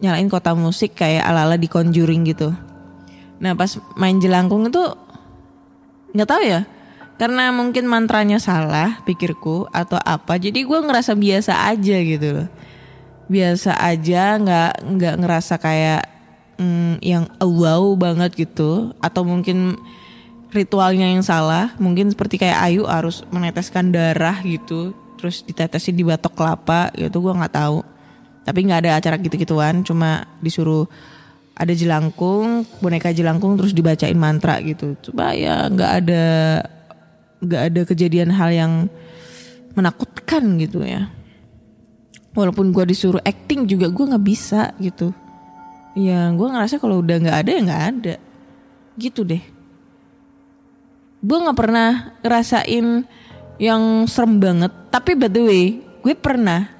[0.00, 2.48] nyalain kota musik kayak ala-ala di Conjuring gitu.
[3.44, 4.80] Nah pas main jelangkung itu
[6.16, 6.64] nggak tahu ya,
[7.20, 12.48] karena mungkin mantranya salah pikirku atau apa, jadi gue ngerasa biasa aja gitu loh.
[13.28, 16.02] Biasa aja, nggak nggak ngerasa kayak
[16.56, 19.76] mm, yang wow banget gitu atau mungkin
[20.48, 26.32] ritualnya yang salah mungkin seperti kayak Ayu harus meneteskan darah gitu terus ditetesin di batok
[26.32, 27.78] kelapa gitu gua nggak tahu.
[28.46, 30.88] Tapi nggak ada acara gitu-gituan cuma disuruh
[31.58, 34.96] ada jelangkung boneka jelangkung terus dibacain mantra gitu.
[35.10, 36.24] Coba ya nggak ada
[37.44, 38.72] nggak ada kejadian hal yang
[39.76, 41.12] menakutkan gitu ya.
[42.32, 45.12] Walaupun gua disuruh acting juga gua nggak bisa gitu.
[45.98, 48.14] Ya gua ngerasa kalau udah nggak ada ya nggak ada.
[48.96, 49.57] Gitu deh
[51.18, 53.06] gue nggak pernah ngerasain
[53.58, 54.72] yang serem banget.
[54.88, 55.64] Tapi by the way
[56.02, 56.70] gue pernah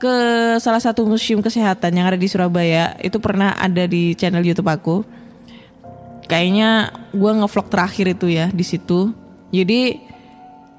[0.00, 0.16] ke
[0.60, 2.96] salah satu museum kesehatan yang ada di Surabaya.
[3.00, 5.04] Itu pernah ada di channel YouTube aku.
[6.24, 9.12] Kayaknya gue ngevlog terakhir itu ya di situ.
[9.52, 10.00] Jadi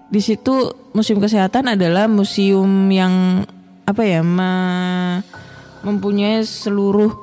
[0.05, 3.45] di situ museum kesehatan adalah museum yang
[3.85, 5.21] apa ya me-
[5.85, 7.13] mempunyai seluruh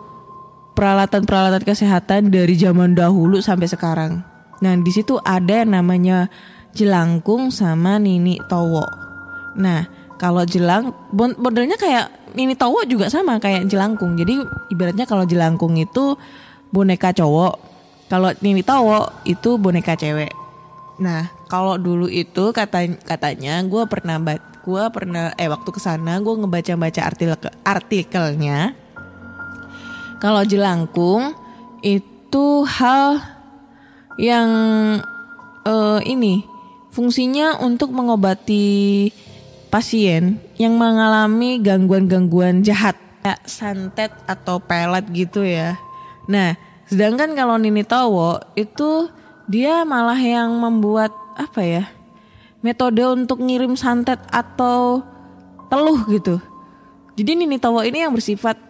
[0.79, 4.32] peralatan-peralatan kesehatan dari zaman dahulu sampai sekarang.
[4.63, 6.31] Nah, di situ ada yang namanya
[6.73, 8.87] jelangkung sama nini towo.
[9.59, 9.85] Nah,
[10.17, 14.15] kalau jelang modelnya kayak nini towo juga sama kayak jelangkung.
[14.15, 14.39] Jadi
[14.71, 16.15] ibaratnya kalau jelangkung itu
[16.71, 17.55] boneka cowok,
[18.07, 20.33] kalau nini towo itu boneka cewek.
[21.03, 24.23] Nah, kalau dulu itu kata katanya gue pernah
[24.63, 27.35] gue pernah eh waktu ke sana gue ngebaca-baca artikel
[27.67, 28.79] artikelnya
[30.23, 31.35] kalau jelangkung
[31.83, 33.19] itu hal
[34.21, 34.49] yang
[35.65, 36.45] eh, ini
[36.93, 39.09] fungsinya untuk mengobati
[39.73, 42.93] pasien yang mengalami gangguan-gangguan jahat
[43.25, 45.81] kayak santet atau pelet gitu ya.
[46.29, 46.59] Nah,
[46.91, 49.09] sedangkan kalau Nini Towo itu
[49.49, 51.85] dia malah yang membuat apa ya?
[52.61, 55.03] Metode untuk ngirim santet atau
[55.73, 56.37] teluh gitu.
[57.17, 58.61] Jadi Nini Towo ini yang bersifat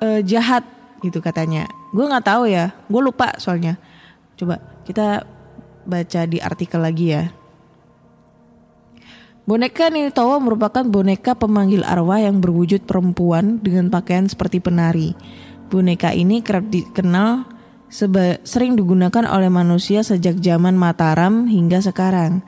[0.00, 0.64] eh, jahat
[1.04, 1.68] gitu katanya.
[1.92, 3.76] Gue nggak tahu ya, gue lupa soalnya.
[4.40, 4.56] Coba
[4.88, 5.28] kita
[5.84, 7.28] baca di artikel lagi ya.
[9.44, 15.12] Boneka Nini Towo merupakan boneka pemanggil arwah yang berwujud perempuan dengan pakaian seperti penari.
[15.68, 17.44] Boneka ini kerap dikenal
[17.92, 22.40] seba- sering digunakan oleh manusia sejak zaman Mataram hingga sekarang.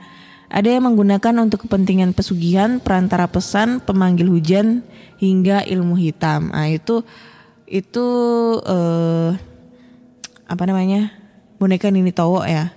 [0.49, 4.81] Ada yang menggunakan untuk kepentingan pesugihan, perantara pesan, pemanggil hujan,
[5.21, 6.49] hingga ilmu hitam.
[6.49, 7.05] Nah itu
[7.69, 8.07] itu
[8.65, 9.29] eh,
[10.45, 11.22] apa namanya
[11.63, 12.75] boneka Nini Towo ya.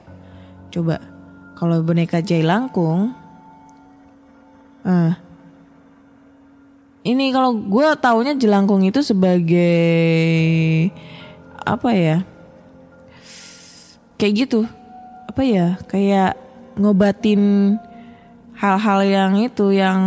[0.70, 1.02] Coba
[1.58, 3.10] kalau boneka Jai Langkung,
[4.86, 5.12] eh,
[7.02, 9.74] ini kalau gue taunya jelangkung itu sebagai
[11.66, 12.16] apa ya?
[14.14, 14.60] Kayak gitu,
[15.26, 15.66] apa ya?
[15.90, 16.38] Kayak
[16.78, 17.74] ngobatin
[18.54, 20.00] hal-hal yang itu yang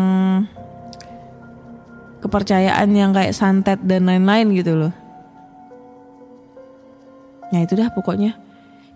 [2.23, 4.93] kepercayaan yang kayak santet dan lain-lain gitu loh.
[7.49, 8.48] Nah itu dah pokoknya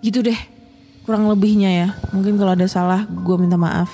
[0.04, 0.38] gitu deh
[1.08, 1.88] kurang lebihnya ya.
[2.12, 3.92] Mungkin kalau ada salah gue minta maaf.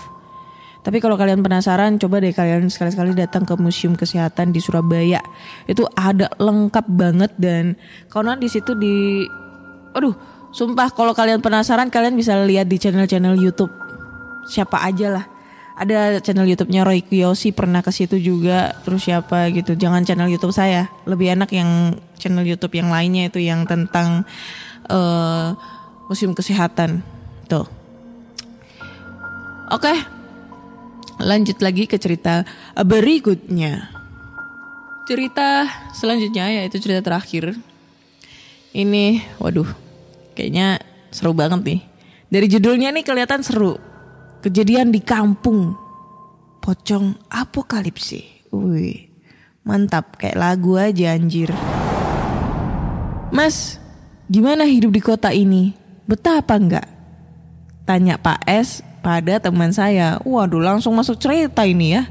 [0.79, 5.19] Tapi kalau kalian penasaran coba deh kalian sekali-sekali datang ke Museum Kesehatan di Surabaya.
[5.67, 7.75] Itu ada lengkap banget dan
[8.07, 9.27] karena di situ di
[9.93, 10.15] aduh
[10.55, 13.73] sumpah kalau kalian penasaran kalian bisa lihat di channel-channel YouTube
[14.47, 15.25] siapa aja lah.
[15.79, 18.75] Ada channel YouTube-nya Roy Kiyoshi pernah ke situ juga.
[18.83, 19.79] Terus siapa gitu.
[19.79, 20.91] Jangan channel YouTube saya.
[21.07, 24.27] Lebih enak yang channel YouTube yang lainnya itu yang tentang
[24.91, 25.47] eh
[26.09, 27.05] museum kesehatan.
[27.45, 27.69] Tuh.
[29.69, 29.93] Oke.
[31.21, 32.43] Lanjut lagi ke cerita
[32.73, 33.93] berikutnya.
[35.05, 37.53] Cerita selanjutnya yaitu cerita terakhir.
[38.73, 39.69] Ini waduh
[40.33, 40.81] kayaknya
[41.13, 41.81] seru banget nih.
[42.29, 43.77] Dari judulnya nih kelihatan seru.
[44.41, 45.77] Kejadian di kampung.
[46.61, 48.49] Pocong apokalipsi.
[48.53, 49.09] Wih.
[49.65, 51.51] Mantap kayak lagu aja anjir.
[53.29, 53.77] Mas,
[54.25, 55.78] gimana hidup di kota ini?
[56.09, 56.87] Betah apa enggak?
[57.85, 60.17] Tanya Pak S pada teman saya.
[60.25, 62.03] Waduh langsung masuk cerita ini ya.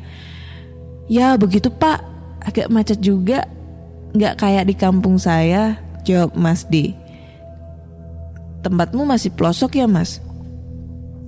[1.11, 1.98] Ya begitu Pak,
[2.46, 3.42] agak macet juga.
[4.14, 6.94] Nggak kayak di kampung saya, jawab Mas D.
[8.62, 10.22] Tempatmu masih pelosok ya mas?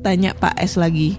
[0.06, 1.18] Tanya Pak S lagi.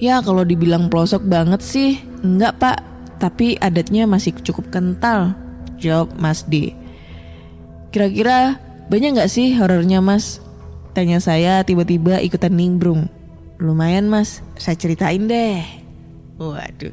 [0.00, 2.78] Ya kalau dibilang pelosok banget sih, enggak pak.
[3.20, 5.36] Tapi adatnya masih cukup kental,
[5.76, 6.72] jawab Mas D.
[7.92, 8.56] Kira-kira
[8.90, 10.42] banyak nggak sih horornya mas?
[10.90, 13.06] Tanya saya tiba-tiba ikutan nimbrung.
[13.62, 15.62] Lumayan mas, saya ceritain deh.
[16.42, 16.90] Waduh.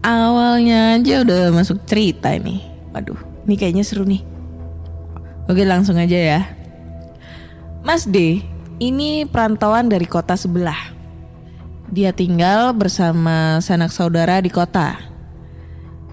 [0.00, 2.64] Awalnya aja udah masuk cerita nih.
[2.96, 4.24] Waduh, ini kayaknya seru nih.
[5.44, 6.40] Oke langsung aja ya.
[7.84, 8.40] Mas D,
[8.80, 10.96] ini perantauan dari kota sebelah.
[11.92, 14.96] Dia tinggal bersama sanak saudara di kota.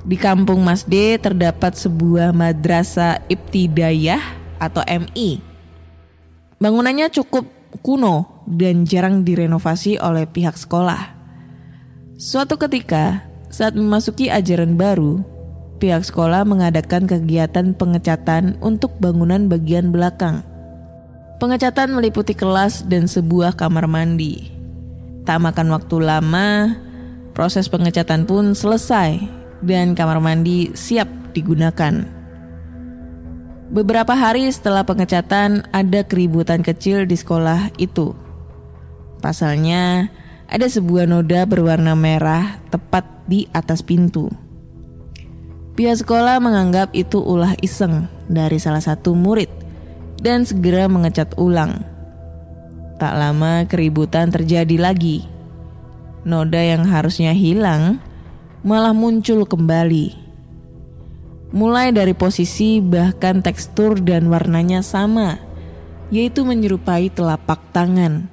[0.04, 5.42] Di kampung Mas D terdapat sebuah madrasah ibtidayah atau MI.
[6.62, 7.50] Bangunannya cukup
[7.82, 11.18] kuno dan jarang direnovasi oleh pihak sekolah.
[12.22, 15.26] Suatu ketika, saat memasuki ajaran baru,
[15.82, 20.46] pihak sekolah mengadakan kegiatan pengecatan untuk bangunan bagian belakang.
[21.42, 24.54] Pengecatan meliputi kelas dan sebuah kamar mandi.
[25.26, 26.78] Tak makan waktu lama,
[27.34, 29.18] proses pengecatan pun selesai
[29.66, 32.21] dan kamar mandi siap digunakan.
[33.72, 38.12] Beberapa hari setelah pengecatan, ada keributan kecil di sekolah itu.
[39.24, 40.12] Pasalnya,
[40.52, 44.28] ada sebuah noda berwarna merah tepat di atas pintu.
[45.80, 49.48] Pihak sekolah menganggap itu ulah iseng dari salah satu murid
[50.20, 51.80] dan segera mengecat ulang.
[53.00, 55.24] Tak lama keributan terjadi lagi.
[56.28, 58.04] Noda yang harusnya hilang
[58.68, 60.21] malah muncul kembali.
[61.52, 65.36] Mulai dari posisi bahkan tekstur dan warnanya sama,
[66.08, 68.32] yaitu menyerupai telapak tangan.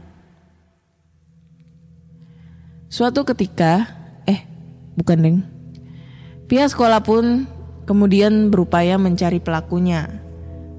[2.86, 3.90] Suatu ketika,
[4.22, 4.46] eh,
[4.94, 5.38] bukan deng.
[6.46, 7.50] Pihak sekolah pun
[7.90, 10.06] kemudian berupaya mencari pelakunya.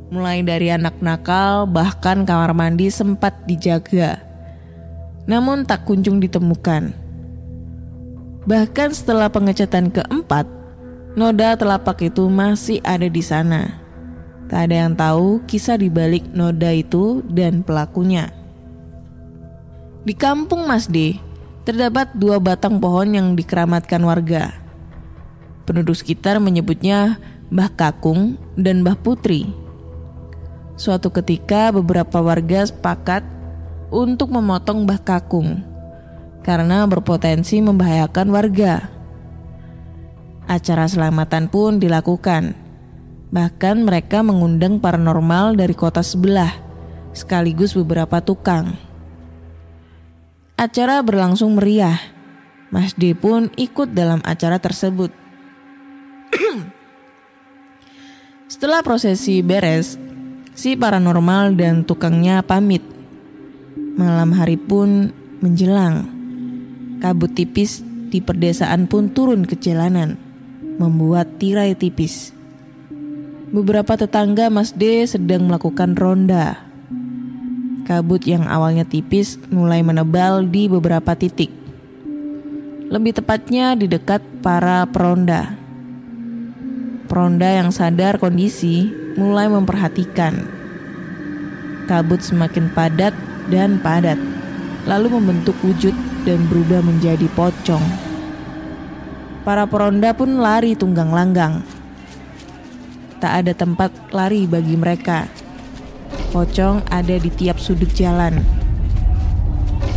[0.07, 4.17] Mulai dari anak nakal, bahkan kamar mandi sempat dijaga.
[5.27, 6.95] Namun tak kunjung ditemukan.
[8.47, 10.59] Bahkan setelah pengecatan keempat,
[11.18, 13.80] noda telapak itu masih ada di sana.
[14.49, 18.34] Tak ada yang tahu kisah di balik noda itu dan pelakunya.
[20.01, 21.22] Di kampung Mas D,
[21.70, 24.57] terdapat dua batang pohon yang dikeramatkan warga.
[25.70, 27.22] Penduduk sekitar menyebutnya
[27.53, 29.53] Mbah Kakung dan Mbah Putri.
[30.80, 33.22] Suatu ketika beberapa warga sepakat
[33.93, 35.62] untuk memotong Mbah Kakung
[36.41, 38.99] karena berpotensi membahayakan warga.
[40.50, 42.58] Acara selamatan pun dilakukan.
[43.30, 46.50] Bahkan mereka mengundang paranormal dari kota sebelah,
[47.14, 48.74] sekaligus beberapa tukang.
[50.58, 52.02] Acara berlangsung meriah.
[52.74, 55.14] Mas D pun ikut dalam acara tersebut.
[58.50, 59.97] Setelah prosesi beres,
[60.60, 62.84] Si paranormal dan tukangnya pamit.
[63.95, 65.08] Malam hari pun
[65.39, 66.04] menjelang.
[67.00, 67.80] Kabut tipis
[68.12, 70.20] di perdesaan pun turun ke jalanan,
[70.80, 72.32] membuat tirai tipis.
[73.51, 76.63] Beberapa tetangga Mas D sedang melakukan ronda.
[77.84, 81.51] Kabut yang awalnya tipis mulai menebal di beberapa titik.
[82.89, 85.59] Lebih tepatnya di dekat para peronda.
[87.09, 88.88] Peronda yang sadar kondisi
[89.19, 90.47] mulai memperhatikan.
[91.89, 93.17] Kabut semakin padat
[93.49, 94.21] dan padat,
[94.86, 98.09] lalu membentuk wujud dan berubah menjadi pocong.
[99.50, 101.66] Para peronda pun lari tunggang langgang.
[103.18, 105.26] Tak ada tempat lari bagi mereka.
[106.30, 108.45] Pocong ada di tiap sudut jalan.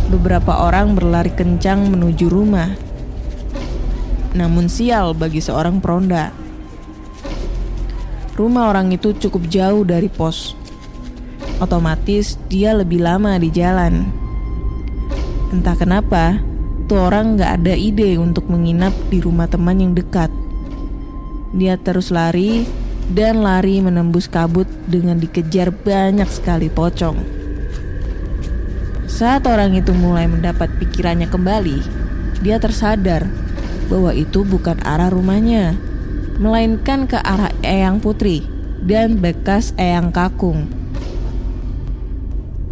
[0.09, 2.73] Beberapa orang berlari kencang menuju rumah.
[4.33, 6.33] Namun sial bagi seorang peronda
[8.33, 10.57] Rumah orang itu cukup jauh dari pos.
[11.61, 14.01] Otomatis dia lebih lama di jalan.
[15.53, 16.41] Entah kenapa,
[16.93, 20.29] tuh orang gak ada ide untuk menginap di rumah teman yang dekat.
[21.49, 22.69] Dia terus lari
[23.09, 27.17] dan lari menembus kabut dengan dikejar banyak sekali pocong.
[29.09, 31.81] Saat orang itu mulai mendapat pikirannya kembali,
[32.45, 33.25] dia tersadar
[33.89, 35.73] bahwa itu bukan arah rumahnya
[36.37, 38.45] melainkan ke arah Eyang Putri
[38.85, 40.69] dan bekas Eyang Kakung.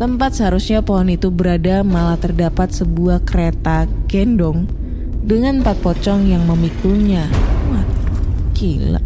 [0.01, 4.65] Tempat seharusnya pohon itu berada malah terdapat sebuah kereta gendong
[5.21, 7.29] dengan empat pocong yang memikulnya.
[7.69, 8.09] Waduh,
[8.57, 8.97] gila.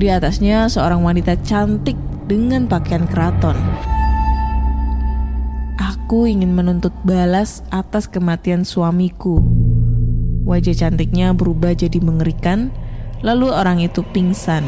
[0.00, 3.60] Di atasnya seorang wanita cantik dengan pakaian keraton.
[5.76, 9.44] Aku ingin menuntut balas atas kematian suamiku.
[10.48, 12.72] Wajah cantiknya berubah jadi mengerikan
[13.18, 14.62] Lalu orang itu pingsan.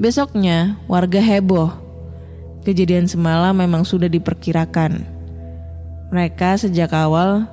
[0.00, 1.81] Besoknya, warga heboh.
[2.62, 5.02] Kejadian semalam memang sudah diperkirakan.
[6.14, 7.50] Mereka sejak awal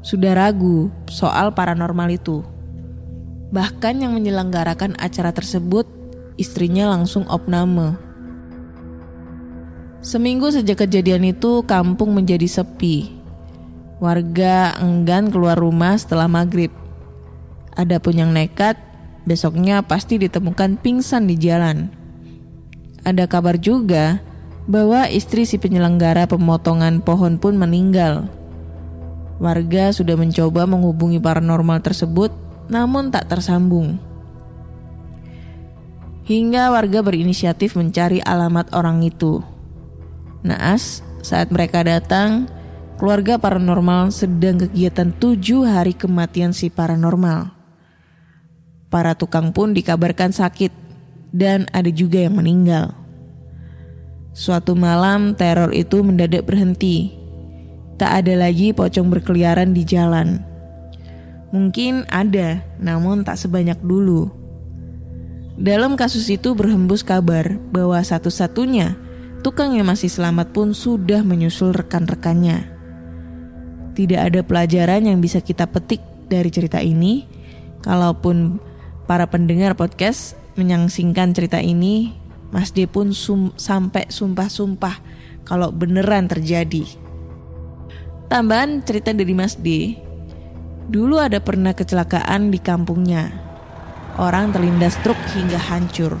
[0.00, 2.40] sudah ragu soal paranormal itu.
[3.52, 5.84] Bahkan yang menyelenggarakan acara tersebut,
[6.40, 8.00] istrinya langsung opname.
[10.00, 13.12] Seminggu sejak kejadian itu, kampung menjadi sepi.
[14.00, 16.72] Warga enggan keluar rumah setelah maghrib.
[17.76, 18.80] Adapun yang nekat,
[19.28, 21.92] besoknya pasti ditemukan pingsan di jalan.
[23.04, 24.25] Ada kabar juga
[24.66, 28.26] bahwa istri si penyelenggara pemotongan pohon pun meninggal.
[29.38, 32.34] Warga sudah mencoba menghubungi paranormal tersebut,
[32.66, 34.02] namun tak tersambung.
[36.26, 39.38] Hingga warga berinisiatif mencari alamat orang itu.
[40.42, 42.50] Naas, saat mereka datang,
[42.98, 47.54] keluarga paranormal sedang kegiatan tujuh hari kematian si paranormal.
[48.90, 50.74] Para tukang pun dikabarkan sakit
[51.30, 53.05] dan ada juga yang meninggal.
[54.36, 57.16] Suatu malam teror itu mendadak berhenti.
[57.96, 60.44] Tak ada lagi pocong berkeliaran di jalan.
[61.56, 64.28] Mungkin ada, namun tak sebanyak dulu.
[65.56, 69.00] Dalam kasus itu berhembus kabar bahwa satu-satunya
[69.40, 72.68] tukang yang masih selamat pun sudah menyusul rekan-rekannya.
[73.96, 77.24] Tidak ada pelajaran yang bisa kita petik dari cerita ini,
[77.80, 78.60] kalaupun
[79.08, 82.25] para pendengar podcast menyangsingkan cerita ini,
[82.56, 84.96] Mas D pun sum sampai sumpah-sumpah
[85.44, 86.88] kalau beneran terjadi.
[88.32, 89.92] Tambahan cerita dari Mas D,
[90.88, 93.28] dulu ada pernah kecelakaan di kampungnya.
[94.16, 96.16] Orang terlindas truk hingga hancur.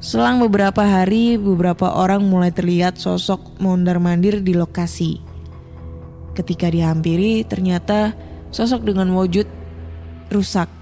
[0.00, 5.20] Selang beberapa hari, beberapa orang mulai terlihat sosok mondar-mandir di lokasi.
[6.32, 8.16] Ketika dihampiri, ternyata
[8.48, 9.44] sosok dengan wujud
[10.32, 10.72] rusak.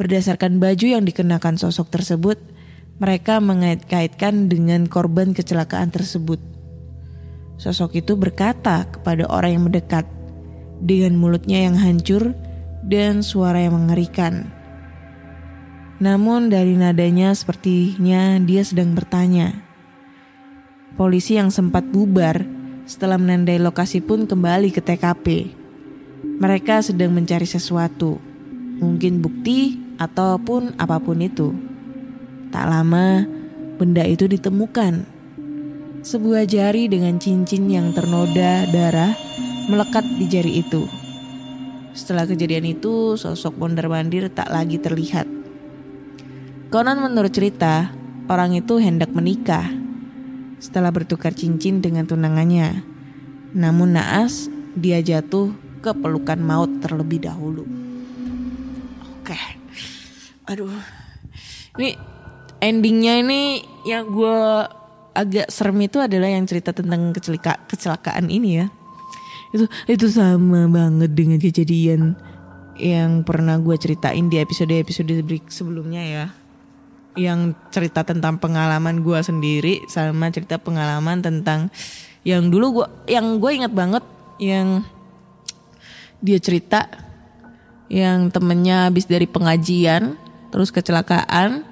[0.00, 2.55] Berdasarkan baju yang dikenakan sosok tersebut,
[2.96, 6.40] mereka mengait-kaitkan dengan korban kecelakaan tersebut.
[7.60, 10.04] Sosok itu berkata kepada orang yang mendekat
[10.80, 12.36] dengan mulutnya yang hancur
[12.84, 14.52] dan suara yang mengerikan.
[15.96, 19.64] Namun dari nadanya sepertinya dia sedang bertanya.
[20.96, 22.44] Polisi yang sempat bubar
[22.88, 25.52] setelah menandai lokasi pun kembali ke TKP.
[26.36, 28.20] Mereka sedang mencari sesuatu,
[28.80, 31.65] mungkin bukti ataupun apa pun itu.
[32.56, 33.20] Tak lama,
[33.76, 35.04] benda itu ditemukan.
[36.00, 39.12] Sebuah jari dengan cincin yang ternoda darah
[39.68, 40.88] melekat di jari itu.
[41.92, 45.28] Setelah kejadian itu, sosok mondar-mandir tak lagi terlihat.
[46.72, 47.92] Konon menurut cerita,
[48.24, 49.68] orang itu hendak menikah
[50.56, 52.80] setelah bertukar cincin dengan tunangannya.
[53.52, 55.52] Namun naas, dia jatuh
[55.84, 57.68] ke pelukan maut terlebih dahulu.
[59.20, 59.36] Oke,
[60.48, 60.72] aduh,
[61.76, 62.15] ini
[62.60, 64.38] endingnya ini yang gue
[65.16, 68.66] agak serem itu adalah yang cerita tentang kecelaka kecelakaan ini ya.
[69.54, 72.16] Itu itu sama banget dengan kejadian
[72.76, 75.16] yang pernah gue ceritain di episode-episode
[75.48, 76.26] sebelumnya ya
[77.16, 81.72] yang cerita tentang pengalaman gue sendiri sama cerita pengalaman tentang
[82.28, 84.04] yang dulu gue yang gue ingat banget
[84.36, 84.84] yang
[86.20, 86.84] dia cerita
[87.88, 90.20] yang temennya habis dari pengajian
[90.52, 91.64] terus kecelakaan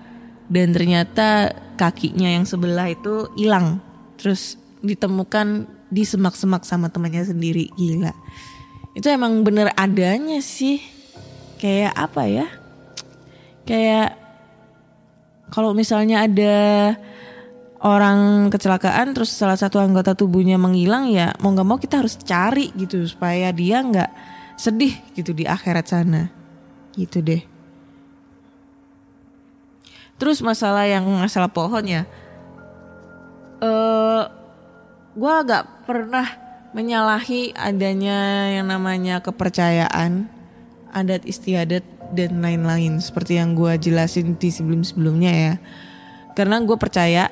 [0.49, 3.81] dan ternyata kakinya yang sebelah itu hilang.
[4.21, 8.13] Terus ditemukan di semak-semak sama temannya sendiri gila.
[8.95, 10.81] Itu emang bener adanya sih.
[11.59, 12.47] Kayak apa ya?
[13.65, 14.21] Kayak
[15.49, 16.57] kalau misalnya ada
[17.81, 22.73] orang kecelakaan terus salah satu anggota tubuhnya menghilang ya mau nggak mau kita harus cari
[22.81, 24.11] gitu supaya dia nggak
[24.61, 26.29] sedih gitu di akhirat sana.
[26.93, 27.54] Gitu deh
[30.17, 32.03] terus masalah yang masalah pohon ya
[33.59, 34.29] eh uh,
[35.15, 36.27] gue agak pernah
[36.75, 40.27] menyalahi adanya yang namanya kepercayaan
[40.91, 45.55] adat istiadat dan lain-lain seperti yang gue jelasin di sebelum-sebelumnya ya.
[46.35, 47.31] Karena gue percaya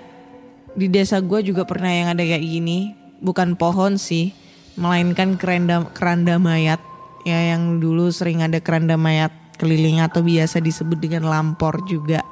[0.74, 4.34] di desa gue juga pernah yang ada kayak gini, bukan pohon sih,
[4.78, 6.82] melainkan keranda keranda mayat
[7.22, 12.22] ya yang dulu sering ada keranda mayat keliling atau biasa disebut dengan lampor juga.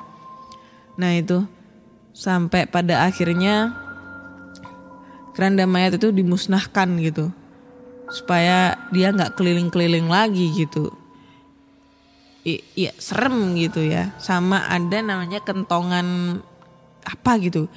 [1.01, 1.49] Nah itu.
[2.13, 3.73] Sampai pada akhirnya
[5.33, 7.33] keranda mayat itu dimusnahkan gitu.
[8.13, 10.93] Supaya dia nggak keliling-keliling lagi gitu.
[12.45, 14.13] Iya serem gitu ya.
[14.21, 16.41] Sama ada namanya kentongan
[17.09, 17.73] apa gitu.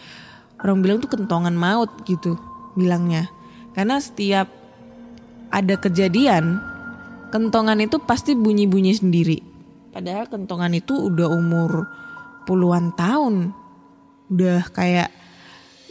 [0.59, 2.35] Orang bilang tuh kentongan maut gitu
[2.75, 3.31] bilangnya.
[3.71, 4.51] Karena setiap
[5.53, 6.59] ada kejadian
[7.31, 9.37] kentongan itu pasti bunyi-bunyi sendiri.
[9.93, 11.85] Padahal kentongan itu udah umur
[12.43, 13.51] puluhan tahun
[14.31, 15.09] udah kayak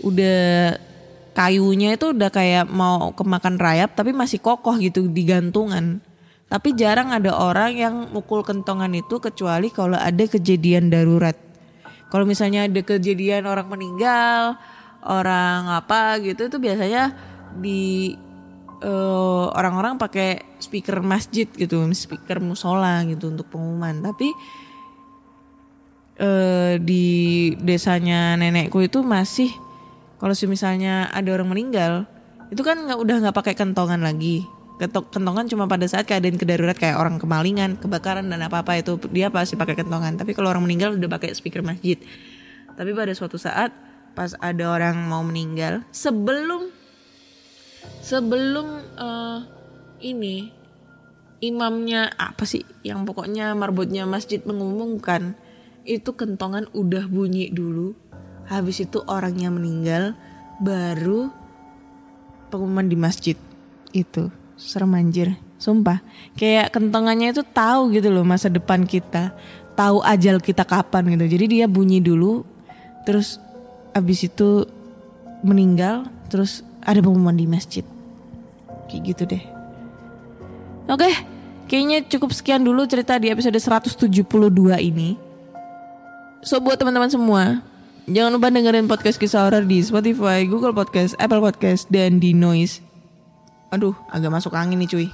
[0.02, 0.76] udah
[1.32, 6.02] kayunya itu udah kayak mau kemakan rayap tapi masih kokoh gitu di gantungan
[6.52, 11.32] tapi jarang ada orang yang mukul kentongan itu kecuali kalau ada kejadian darurat.
[12.12, 14.60] Kalau misalnya ada kejadian orang meninggal,
[15.00, 17.16] orang apa gitu itu biasanya
[17.56, 18.12] di
[18.84, 24.04] uh, orang-orang pakai speaker masjid gitu, speaker musola gitu untuk pengumuman.
[24.04, 24.28] Tapi
[26.18, 27.06] uh, di
[27.60, 29.52] desanya nenekku itu masih
[30.16, 32.06] kalau misalnya ada orang meninggal,
[32.52, 34.46] itu kan nggak udah nggak pakai kentongan lagi,
[34.82, 39.30] Ketok, kentongan cuma pada saat keadaan kedarurat kayak orang kemalingan, kebakaran dan apa-apa itu dia
[39.30, 40.18] pasti pakai kentongan.
[40.18, 42.02] Tapi kalau orang meninggal udah pakai speaker masjid.
[42.74, 43.70] Tapi pada suatu saat
[44.18, 46.66] pas ada orang mau meninggal, sebelum
[48.02, 48.66] sebelum
[48.98, 49.38] eh,
[50.02, 50.50] ini
[51.38, 55.38] imamnya apa sih yang pokoknya marbotnya masjid mengumumkan
[55.84, 57.94] itu kentongan udah bunyi dulu.
[58.46, 60.18] Habis itu orangnya meninggal
[60.58, 61.30] baru
[62.50, 63.36] pengumuman di masjid.
[63.94, 66.02] Itu serem anjir sumpah.
[66.34, 69.34] Kayak kentongannya itu tahu gitu loh masa depan kita.
[69.72, 71.24] Tahu ajal kita kapan gitu.
[71.38, 72.44] Jadi dia bunyi dulu
[73.06, 73.40] terus
[73.96, 74.66] abis itu
[75.42, 77.86] meninggal terus ada pengumuman di masjid.
[78.90, 79.44] Kayak gitu deh.
[80.90, 81.08] Oke
[81.72, 84.12] kayaknya cukup sekian dulu cerita di episode 172
[84.82, 85.16] ini
[86.42, 87.62] so buat teman-teman semua
[88.10, 92.82] Jangan lupa dengerin podcast kisah horor di Spotify, Google Podcast, Apple Podcast, dan di Noise.
[93.70, 95.08] Aduh, agak masuk angin nih cuy.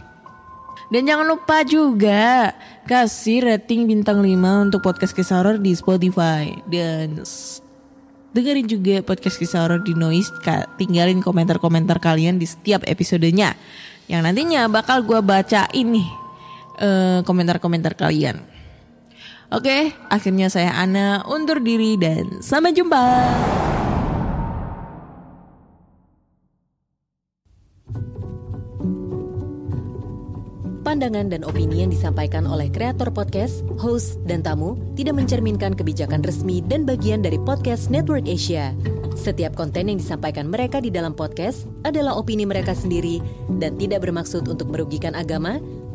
[0.89, 2.57] Dan jangan lupa juga
[2.89, 6.49] kasih rating bintang 5 untuk podcast kisah horor di Spotify.
[6.65, 7.21] Dan
[8.33, 10.33] dengerin juga podcast kisah horor di Noise.
[10.81, 13.53] Tinggalin komentar-komentar kalian di setiap episodenya.
[14.09, 16.09] Yang nantinya bakal gue bacain nih
[16.81, 18.58] eh, komentar-komentar kalian.
[19.49, 23.05] Oke, akhirnya saya Ana undur diri dan sampai jumpa.
[30.85, 36.61] Pandangan dan opini yang disampaikan oleh kreator podcast, host, dan tamu tidak mencerminkan kebijakan resmi
[36.65, 38.77] dan bagian dari podcast Network Asia.
[39.17, 43.21] Setiap konten yang disampaikan mereka di dalam podcast adalah opini mereka sendiri
[43.57, 45.57] dan tidak bermaksud untuk merugikan agama,